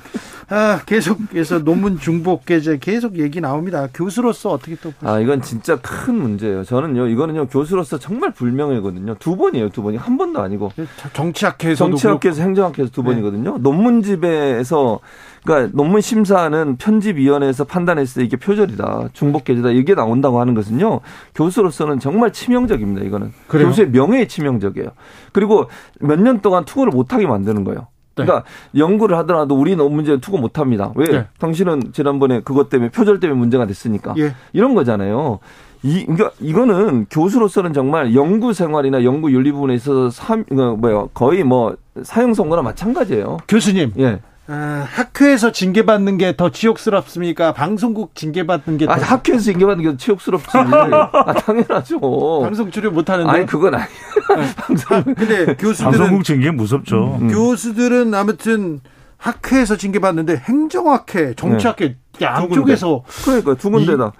아, 0.54 0.82
계속해서 0.84 1.60
논문 1.60 1.98
중복 1.98 2.44
게재 2.44 2.76
계속 2.78 3.18
얘기 3.18 3.40
나옵니다. 3.40 3.88
교수로서 3.94 4.50
어떻게 4.50 4.76
또 4.76 4.90
보세요? 4.90 5.10
아, 5.10 5.18
이건 5.18 5.40
진짜 5.40 5.76
큰 5.80 6.14
문제예요. 6.14 6.64
저는요, 6.64 7.06
이거는요, 7.08 7.46
교수로서 7.46 7.98
정말 7.98 8.32
불명예거든요. 8.32 9.01
두 9.18 9.36
번이에요, 9.36 9.68
두 9.70 9.82
번이. 9.82 9.96
한 9.96 10.16
번도 10.16 10.40
아니고. 10.40 10.70
정치학회에서 11.12 11.86
정치학회에서 11.86 12.42
행정학회에서 12.42 12.90
두 12.92 13.02
네. 13.02 13.10
번이거든요. 13.10 13.58
논문집에서 13.58 15.00
그러니까 15.44 15.70
논문 15.74 16.00
심사는 16.00 16.76
편집위원회에서 16.76 17.64
판단했을 17.64 18.20
때 18.20 18.26
이게 18.26 18.36
표절이다, 18.36 19.08
중복 19.12 19.44
게재다 19.44 19.70
이게 19.70 19.94
나온다고 19.94 20.40
하는 20.40 20.54
것은요 20.54 21.00
교수로서는 21.34 21.98
정말 21.98 22.32
치명적입니다. 22.32 23.04
이거는 23.04 23.32
그래요? 23.48 23.66
교수의 23.68 23.90
명예에 23.90 24.26
치명적이에요. 24.26 24.88
그리고 25.32 25.68
몇 26.00 26.20
년 26.20 26.40
동안 26.40 26.64
투고를 26.64 26.92
못하게 26.92 27.26
만드는 27.26 27.64
거예요. 27.64 27.88
네. 28.14 28.24
그러니까 28.24 28.44
연구를 28.76 29.16
하더라도 29.18 29.56
우리는 29.56 29.90
문제 29.90 30.20
투고 30.20 30.38
못 30.38 30.58
합니다. 30.58 30.92
왜? 30.94 31.06
네. 31.06 31.26
당신은 31.38 31.92
지난번에 31.92 32.40
그것 32.42 32.68
때문에 32.68 32.90
표절 32.90 33.18
때문에 33.18 33.38
문제가 33.38 33.66
됐으니까. 33.66 34.14
예. 34.18 34.34
이런 34.52 34.74
거잖아요. 34.74 35.40
이, 35.82 36.04
그러니까 36.06 36.30
이거는 36.40 37.06
교수로서는 37.10 37.72
정말 37.72 38.14
연구 38.14 38.52
생활이나 38.52 39.02
연구 39.04 39.32
윤리 39.32 39.50
부분에 39.52 39.74
있어서 39.74 40.10
삼, 40.10 40.44
뭐야, 40.50 41.06
거의 41.12 41.42
뭐 41.42 41.76
사형 42.02 42.34
선고나 42.34 42.62
마찬가지예요. 42.62 43.38
교수님. 43.48 43.92
예. 43.98 44.20
아, 44.48 44.86
학회에서 44.90 45.52
징계받는 45.52 46.18
게 46.18 46.36
더 46.36 46.50
지옥스럽습니까? 46.50 47.52
방송국 47.52 48.14
징계받는 48.14 48.76
게 48.76 48.86
더. 48.86 48.92
아, 48.92 48.96
학회에서 48.96 49.44
징계받는 49.44 49.84
게더 49.84 49.96
지옥스럽지. 49.96 50.46
아, 50.58 51.32
당연하죠. 51.32 52.00
방송 52.42 52.70
출연 52.70 52.92
못 52.94 53.08
하는데. 53.08 53.30
아니, 53.30 53.46
그건 53.46 53.74
아니에요. 53.74 53.88
네. 54.36 54.54
방송. 54.56 55.02
근데 55.14 55.46
교수들은. 55.56 55.90
방송국 55.92 56.24
징계 56.24 56.50
무섭죠. 56.50 57.18
음. 57.20 57.28
교수들은 57.28 58.12
아무튼 58.14 58.80
학회에서 59.16 59.76
징계받는데 59.76 60.36
행정학회, 60.44 61.34
정치학회 61.34 61.88
네. 62.18 62.26
양쪽에서. 62.26 63.04
그러니까 63.24 63.54
두 63.54 63.70
군데다. 63.70 64.12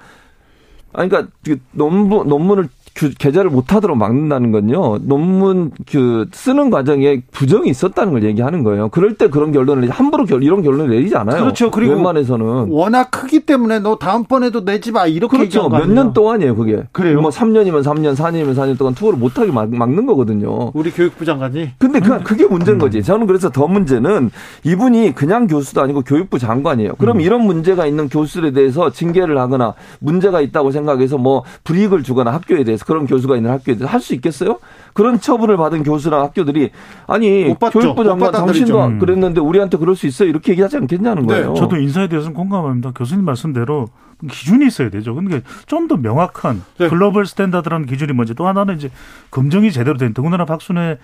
아니, 0.93 1.09
그러니까 1.09 1.33
논문, 1.73 2.29
논문을 2.29 2.69
계좌를 2.95 3.51
못하도록 3.51 3.97
막는다는 3.97 4.53
건요 4.53 4.99
논문 5.03 5.71
그 5.91 6.27
쓰는 6.33 6.71
과정에 6.71 7.23
부정이 7.33 7.69
있었다는 7.71 8.13
걸 8.13 8.25
얘기하는 8.25 8.63
거예요. 8.65 8.89
그럴 8.91 9.15
때 9.15 9.29
그런 9.29 9.53
결론을 9.53 9.89
함부로 9.91 10.25
결, 10.25 10.43
이런 10.43 10.63
결론을 10.63 10.91
내리지 10.91 11.17
않아요. 11.17 11.43
그렇죠. 11.43 11.71
그리고 11.71 11.95
웬만해서는 11.95 12.67
워낙 12.69 13.11
크기 13.11 13.41
때문에 13.41 13.81
너 13.81 13.97
다음번에도 13.97 14.65
내지 14.65 14.93
마 14.93 15.07
이렇게 15.07 15.37
그렇죠. 15.37 15.69
몇 15.69 15.87
년 15.87 16.13
동안이에요, 16.13 16.55
그게. 16.57 16.83
그래요. 16.93 17.21
뭐 17.21 17.31
3년이면 17.31 17.83
3년, 17.83 18.15
4년이면 18.17 18.55
4년 18.55 18.79
동안 18.79 18.95
투어를 18.95 19.19
못하게 19.19 19.51
막, 19.53 19.69
막는 19.75 20.07
거거든요. 20.07 20.71
우리 20.75 20.91
교육부 20.91 21.25
장관이. 21.25 21.71
근데 21.79 22.01
그, 22.01 22.23
그게 22.23 22.47
문제인 22.47 22.79
거지. 22.79 23.03
저는 23.03 23.27
그래서 23.27 23.51
더 23.51 23.67
문제는 23.67 24.31
이분이 24.65 25.15
그냥 25.15 25.47
교수도 25.47 25.83
아니고 25.83 26.03
교육부 26.03 26.39
장관이에요. 26.39 26.95
그럼 26.99 27.17
음. 27.17 27.21
이런 27.21 27.43
문제가 27.43 27.87
있는 27.87 28.09
교수들에 28.09 28.53
대해서 28.53 28.91
징계를 28.91 29.39
하거나 29.39 29.75
문제가 30.01 30.41
있다고 30.41 30.71
생각해서 30.71 31.19
뭐 31.19 31.45
불이익을 31.65 32.03
주거나 32.03 32.33
학교에 32.33 32.65
대해서 32.65 32.82
그런 32.85 33.07
교수가 33.07 33.37
있는 33.37 33.51
학교에 33.51 33.77
할수 33.85 34.15
있겠어요? 34.15 34.59
그런 34.93 35.21
처분을 35.21 35.57
받은 35.57 35.83
교수랑 35.83 36.23
학교들이 36.23 36.71
아니 37.07 37.55
교육부 37.73 38.05
장관 38.05 38.33
당신도 38.33 38.85
음. 38.85 38.99
그랬는데 38.99 39.41
우리한테 39.41 39.79
그럴 39.79 39.97
수 39.97 40.07
있어요 40.07 40.29
이렇게 40.29 40.53
얘기하지 40.53 40.77
않겠냐는 40.79 41.27
네, 41.27 41.35
거예요. 41.35 41.53
네, 41.55 41.61
저도 41.61 41.77
인사에 41.77 42.09
대해서는 42.09 42.35
공감합니다. 42.35 42.93
교수님 42.95 43.25
말씀대로 43.25 43.89
기준이 44.31 44.67
있어야 44.67 44.91
되죠. 44.91 45.15
그러니까 45.15 45.41
좀더 45.67 45.97
명확한 45.97 46.63
네. 46.79 46.89
global 46.89 47.27
standard라는 47.27 47.87
기준이 47.87 48.13
뭔지 48.13 48.35
또 48.35 48.47
하나는 48.47 48.77
이제 48.77 48.91
검증이 49.31 49.73
제대로 49.73 49.97
된 49.97 50.15
더군다나 50.15 50.45
박순애 50.45 50.99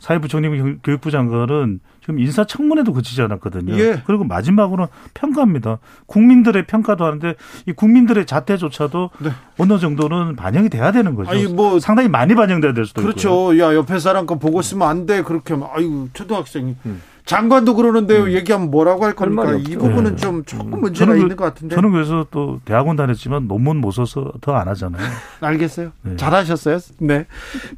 사회부총리 0.00 0.78
교육부 0.82 1.10
장관은 1.10 1.80
지금 2.00 2.18
인사청문회도 2.18 2.92
거치지 2.94 3.20
않았거든요. 3.22 3.78
예. 3.78 4.02
그리고 4.06 4.24
마지막으로 4.24 4.88
평가입니다. 5.14 5.78
국민들의 6.06 6.66
평가도 6.66 7.04
하는데 7.04 7.34
이 7.66 7.72
국민들의 7.72 8.24
잣대조차도 8.26 9.10
네. 9.18 9.30
어느 9.58 9.78
정도는 9.78 10.36
반영이 10.36 10.70
돼야 10.70 10.90
되는 10.90 11.14
거죠. 11.14 11.30
아니 11.30 11.46
뭐 11.46 11.78
상당히 11.78 12.08
많이 12.08 12.34
반영돼야 12.34 12.72
될 12.72 12.86
수도 12.86 13.02
그렇죠. 13.02 13.52
있고요. 13.52 13.62
야 13.62 13.74
옆에 13.74 13.98
사람 13.98 14.26
거 14.26 14.38
보고 14.38 14.62
쓰면 14.62 14.88
안 14.88 15.06
돼. 15.06 15.22
그렇게 15.22 15.54
아유 15.74 16.08
초등학생이 16.14 16.76
음. 16.86 17.02
장관도 17.30 17.76
그러는데요. 17.76 18.24
음. 18.24 18.32
얘기하면 18.32 18.72
뭐라고 18.72 19.04
할 19.04 19.12
겁니까? 19.14 19.54
이 19.54 19.76
부분은 19.76 20.16
네. 20.16 20.16
좀 20.16 20.44
조금 20.44 20.74
음. 20.74 20.80
문제가 20.80 21.14
있는 21.14 21.36
것 21.36 21.44
같은데. 21.44 21.76
저는 21.76 21.92
그래서 21.92 22.26
또 22.32 22.58
대학원 22.64 22.96
다녔지만 22.96 23.46
논문 23.46 23.76
못 23.76 23.92
써서 23.92 24.32
더 24.40 24.56
안 24.56 24.66
하잖아요. 24.66 25.00
알겠어요. 25.40 25.92
네. 26.02 26.16
잘하셨어요. 26.16 26.80
네. 26.98 27.26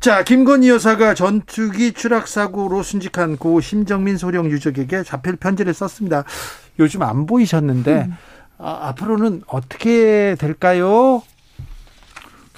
자, 0.00 0.24
김건희 0.24 0.70
여사가 0.70 1.12
전투기 1.12 1.92
추락 1.92 2.28
사고로 2.28 2.82
순직한 2.82 3.36
고 3.36 3.60
심정민 3.60 4.16
소령 4.16 4.50
유족에게 4.50 5.02
자필 5.02 5.36
편지를 5.36 5.74
썼습니다. 5.74 6.24
요즘 6.78 7.02
안 7.02 7.26
보이셨는데 7.26 8.06
음. 8.08 8.16
아, 8.56 8.88
앞으로는 8.88 9.42
어떻게 9.48 10.34
될까요? 10.38 11.22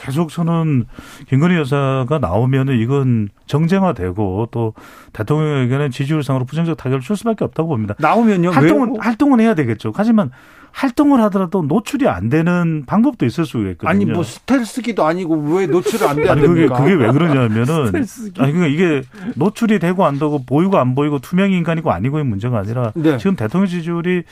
계속 0.04 0.28
저는 0.28 0.84
김건희 1.28 1.56
여사가 1.56 2.18
나오면은 2.20 2.78
이건 2.78 3.30
정쟁화되고 3.46 4.48
또 4.50 4.74
대통령에게는 5.14 5.90
지지율상으로 5.90 6.44
부정적 6.44 6.76
타격을 6.76 7.00
줄 7.00 7.16
수밖에 7.16 7.44
없다고 7.44 7.70
봅니다. 7.70 7.94
나오면요? 7.98 8.50
활동은 8.50 8.90
왜? 8.90 8.98
활동은 9.00 9.40
해야 9.40 9.54
되겠죠. 9.54 9.92
하지만 9.94 10.30
활동을 10.72 11.22
하더라도 11.22 11.62
노출이 11.62 12.06
안 12.06 12.28
되는 12.28 12.84
방법도 12.86 13.24
있을 13.24 13.46
수 13.46 13.58
있거든요. 13.70 13.88
아니 13.88 14.04
뭐 14.04 14.22
스텔스기도 14.22 15.04
아니고 15.06 15.36
왜 15.54 15.66
노출을 15.66 16.06
안 16.06 16.16
돼야 16.16 16.32
아니 16.32 16.42
그게 16.42 16.66
그게 16.66 16.92
왜 16.92 17.10
그러냐면은 17.10 17.86
아니 18.38 18.52
그러니까 18.52 18.66
이게 18.66 19.02
노출이 19.36 19.78
되고 19.78 20.04
안 20.04 20.18
되고 20.18 20.44
보이고 20.44 20.76
안 20.76 20.94
보이고 20.94 21.18
투명 21.20 21.52
인간이고 21.52 21.90
아니고의 21.90 22.24
문제가 22.24 22.58
아니라 22.58 22.92
네. 22.94 23.16
지금 23.18 23.36
대통령 23.36 23.68
지지율이 23.68 24.24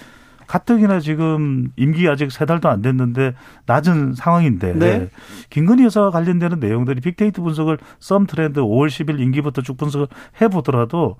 가뜩이나 0.53 1.01
지금 1.01 1.69
임기 1.77 2.07
아직 2.11 2.31
세 2.31 2.45
달도 2.45 2.69
안 2.69 2.83
됐는데 2.83 3.33
낮은 3.65 4.13
상황인데 4.13 4.75
네. 4.75 5.09
김건희 5.49 5.85
여사와 5.85 6.11
관련되는 6.11 6.61
내용들이 6.61 7.01
빅데이터 7.01 7.43
분석을 7.43 7.79
썸 8.01 8.27
트렌드 8.27 8.61
5월 8.61 8.89
10일 8.89 9.19
임기부터 9.19 9.63
쭉 9.63 9.79
분석을 9.79 10.09
해보더라도 10.43 11.17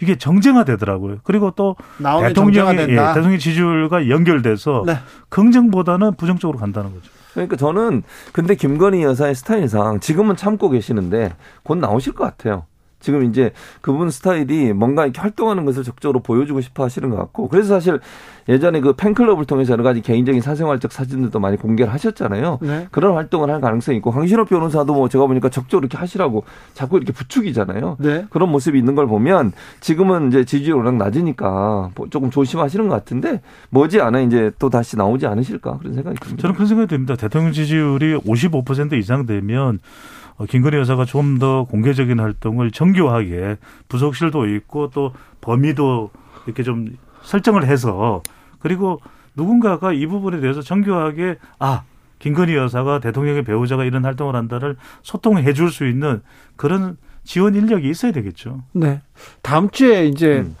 이게 0.00 0.16
정쟁화되더라고요. 0.16 1.18
그리고 1.24 1.50
또 1.50 1.76
대통령의 1.98 2.88
예, 2.88 2.96
대통령 2.96 3.38
지지율과 3.38 4.08
연결돼서 4.08 4.84
네. 4.86 4.94
긍정보다는 5.28 6.14
부정적으로 6.14 6.58
간다는 6.58 6.94
거죠. 6.94 7.10
그러니까 7.34 7.56
저는 7.56 8.02
근데 8.32 8.54
김건희 8.54 9.02
여사의 9.02 9.34
스타일상 9.34 10.00
지금은 10.00 10.36
참고 10.36 10.70
계시는데 10.70 11.34
곧 11.64 11.76
나오실 11.76 12.14
것 12.14 12.24
같아요. 12.24 12.64
지금 13.00 13.24
이제 13.24 13.52
그분 13.80 14.10
스타일이 14.10 14.72
뭔가 14.72 15.04
이렇게 15.04 15.20
활동하는 15.20 15.64
것을 15.64 15.82
적극적으로 15.82 16.20
보여주고 16.20 16.60
싶어 16.60 16.84
하시는 16.84 17.08
것 17.10 17.16
같고 17.16 17.48
그래서 17.48 17.80
사실 17.80 18.00
예전에 18.48 18.80
그 18.80 18.94
팬클럽을 18.94 19.44
통해서 19.44 19.72
여러 19.72 19.84
가지 19.84 20.00
개인적인 20.00 20.40
사생활적 20.40 20.92
사진들도 20.92 21.38
많이 21.38 21.56
공개를 21.56 21.92
하셨잖아요. 21.92 22.58
네. 22.62 22.88
그런 22.90 23.14
활동을 23.14 23.50
할 23.50 23.60
가능성이 23.60 23.98
있고 23.98 24.10
황신호 24.10 24.44
변호사도 24.44 24.92
뭐 24.92 25.08
제가 25.08 25.26
보니까 25.26 25.48
적극적으로 25.48 25.84
이렇게 25.86 25.96
하시라고 25.98 26.44
자꾸 26.74 26.96
이렇게 26.96 27.12
부추기잖아요. 27.12 27.96
네. 28.00 28.26
그런 28.30 28.50
모습이 28.50 28.78
있는 28.78 28.94
걸 28.94 29.06
보면 29.06 29.52
지금은 29.80 30.28
이제 30.28 30.44
지지율 30.44 30.78
워낙 30.78 30.96
낮으니까 30.96 31.90
뭐 31.94 32.08
조금 32.10 32.30
조심하시는 32.30 32.88
것 32.88 32.94
같은데 32.94 33.40
머지 33.70 34.00
않아 34.00 34.20
이제 34.20 34.50
또 34.58 34.68
다시 34.68 34.96
나오지 34.96 35.26
않으실까 35.26 35.78
그런 35.78 35.94
생각이 35.94 36.18
듭니다. 36.18 36.42
저는 36.42 36.54
그런 36.54 36.66
생각이 36.66 36.88
듭니다. 36.88 37.16
대통령 37.16 37.52
지지율이 37.52 38.16
55% 38.18 38.94
이상 38.94 39.26
되면 39.26 39.78
어, 39.78 40.19
김건희 40.46 40.76
여사가 40.78 41.04
좀 41.04 41.38
더 41.38 41.64
공개적인 41.64 42.18
활동을 42.20 42.70
정교하게 42.70 43.56
부속실도 43.88 44.46
있고 44.56 44.90
또 44.90 45.12
범위도 45.40 46.10
이렇게 46.46 46.62
좀 46.62 46.96
설정을 47.22 47.66
해서 47.66 48.22
그리고 48.58 49.00
누군가가 49.36 49.92
이 49.92 50.06
부분에 50.06 50.40
대해서 50.40 50.60
정교하게 50.60 51.36
아 51.58 51.82
김건희 52.18 52.54
여사가 52.56 53.00
대통령의 53.00 53.44
배우자가 53.44 53.84
이런 53.84 54.04
활동을 54.04 54.34
한다를 54.36 54.76
소통해 55.02 55.52
줄 55.54 55.70
수 55.70 55.86
있는 55.86 56.20
그런 56.56 56.96
지원 57.24 57.54
인력이 57.54 57.88
있어야 57.88 58.12
되겠죠. 58.12 58.62
네. 58.72 59.00
다음 59.42 59.70
주에 59.70 60.06
이제 60.06 60.38
음. 60.40 60.56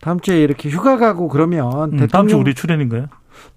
다음 0.00 0.20
주에 0.20 0.40
이렇게 0.42 0.68
휴가 0.70 0.96
가고 0.96 1.28
그러면 1.28 1.66
음, 1.66 1.90
대통령 1.90 2.08
다음 2.08 2.28
주 2.28 2.36
우리 2.36 2.54
출연인가요? 2.54 3.06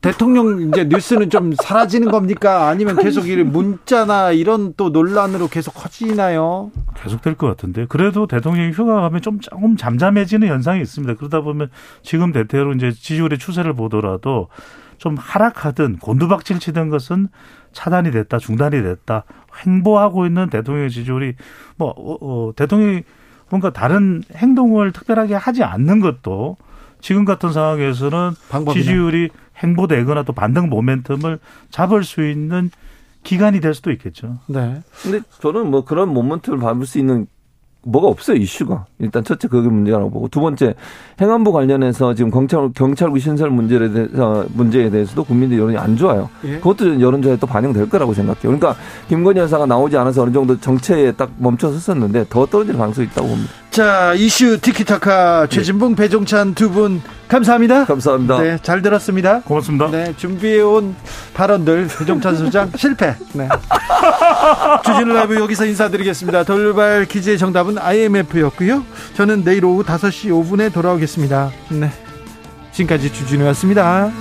대통령 0.01 0.69
이제 0.69 0.85
뉴스는 0.85 1.29
좀 1.29 1.53
사라지는 1.53 2.09
겁니까? 2.09 2.67
아니면 2.69 2.95
계속 2.97 3.27
이 3.27 3.35
문자나 3.35 4.31
이런 4.31 4.73
또 4.75 4.89
논란으로 4.89 5.47
계속 5.47 5.73
커지나요? 5.73 6.71
계속 6.95 7.21
될 7.21 7.35
것 7.35 7.47
같은데. 7.47 7.85
그래도 7.87 8.25
대통령이 8.27 8.71
휴가 8.71 9.01
가면 9.01 9.21
좀 9.21 9.39
조금 9.39 9.77
잠잠해지는 9.77 10.47
현상이 10.47 10.81
있습니다. 10.81 11.15
그러다 11.15 11.41
보면 11.41 11.69
지금 12.01 12.31
대태로 12.31 12.73
이제 12.73 12.91
지지율의 12.91 13.37
추세를 13.39 13.73
보더라도 13.73 14.47
좀 14.97 15.15
하락하든 15.17 15.97
곤두박질 15.97 16.59
치던 16.59 16.89
것은 16.89 17.27
차단이 17.71 18.11
됐다, 18.11 18.37
중단이 18.37 18.81
됐다. 18.83 19.23
횡보하고 19.65 20.25
있는 20.25 20.49
대통령의 20.49 20.89
지지율이 20.89 21.35
뭐, 21.77 21.89
어, 21.89 22.17
어, 22.21 22.51
대통령이 22.55 23.03
뭔가 23.49 23.71
다른 23.71 24.23
행동을 24.35 24.91
특별하게 24.91 25.35
하지 25.35 25.63
않는 25.63 25.99
것도 25.99 26.57
지금 27.01 27.25
같은 27.25 27.51
상황에서는 27.51 28.31
방법이네. 28.49 28.83
지지율이 28.83 29.29
행보되거나 29.63 30.23
또 30.23 30.33
반등 30.33 30.69
모멘텀을 30.69 31.39
잡을 31.69 32.03
수 32.03 32.27
있는 32.27 32.69
기간이 33.23 33.59
될 33.59 33.73
수도 33.73 33.91
있겠죠. 33.91 34.37
네. 34.47 34.81
근데 35.03 35.21
저는 35.41 35.69
뭐 35.69 35.85
그런 35.85 36.13
모멘텀을 36.13 36.59
밟을 36.59 36.85
수 36.85 36.97
있는 36.99 37.27
뭐가 37.83 38.07
없어요 38.07 38.37
이슈가 38.37 38.85
일단 38.99 39.23
첫째 39.23 39.47
그게 39.47 39.67
문제라고 39.67 40.11
보고 40.11 40.27
두 40.27 40.39
번째 40.39 40.75
행안부 41.19 41.51
관련해서 41.51 42.13
지금 42.13 42.29
경찰 42.29 42.69
경찰국 42.73 43.19
신설 43.19 43.49
문제에 43.49 43.89
대해서 43.89 44.45
문제에 44.53 44.89
대해서도 44.89 45.23
국민들 45.23 45.57
여론이 45.57 45.77
안 45.77 45.97
좋아요. 45.97 46.29
예? 46.43 46.57
그것도 46.57 47.01
여론조사에 47.01 47.37
또 47.37 47.47
반영될 47.47 47.89
거라고 47.89 48.13
생각해요. 48.13 48.41
그러니까 48.43 48.75
김건희 49.07 49.39
여사가 49.39 49.65
나오지 49.65 49.97
않아서 49.97 50.21
어느 50.21 50.31
정도 50.31 50.59
정체에 50.59 51.13
딱 51.13 51.31
멈춰섰었는데 51.37 52.25
더 52.29 52.45
떨어질 52.45 52.77
가능성이 52.77 53.07
있다고 53.07 53.27
봅니다. 53.27 53.51
자 53.71 54.13
이슈 54.13 54.59
티키타카 54.59 55.47
최진봉 55.47 55.95
배종찬 55.95 56.53
두 56.55 56.69
분 56.71 57.01
감사합니다. 57.29 57.85
감사합니다. 57.85 58.39
네, 58.41 58.57
잘 58.61 58.81
들었습니다. 58.81 59.39
고맙습니다. 59.45 59.89
네, 59.89 60.13
준비해온 60.17 60.93
발언들 61.33 61.87
배종찬 61.87 62.35
소장 62.35 62.69
실패. 62.75 63.15
네. 63.31 63.47
주진우 64.83 65.13
라이브 65.13 65.35
여기서 65.35 65.65
인사드리겠습니다. 65.65 66.43
돌발 66.43 67.05
퀴즈의 67.05 67.37
정답은 67.37 67.77
IMF였고요. 67.77 68.83
저는 69.15 69.45
내일 69.45 69.63
오후 69.63 69.81
5시 69.83 70.29
5분에 70.29 70.73
돌아오겠습니다. 70.73 71.51
네. 71.69 71.89
지금까지 72.73 73.13
주진우였습니다. 73.13 74.11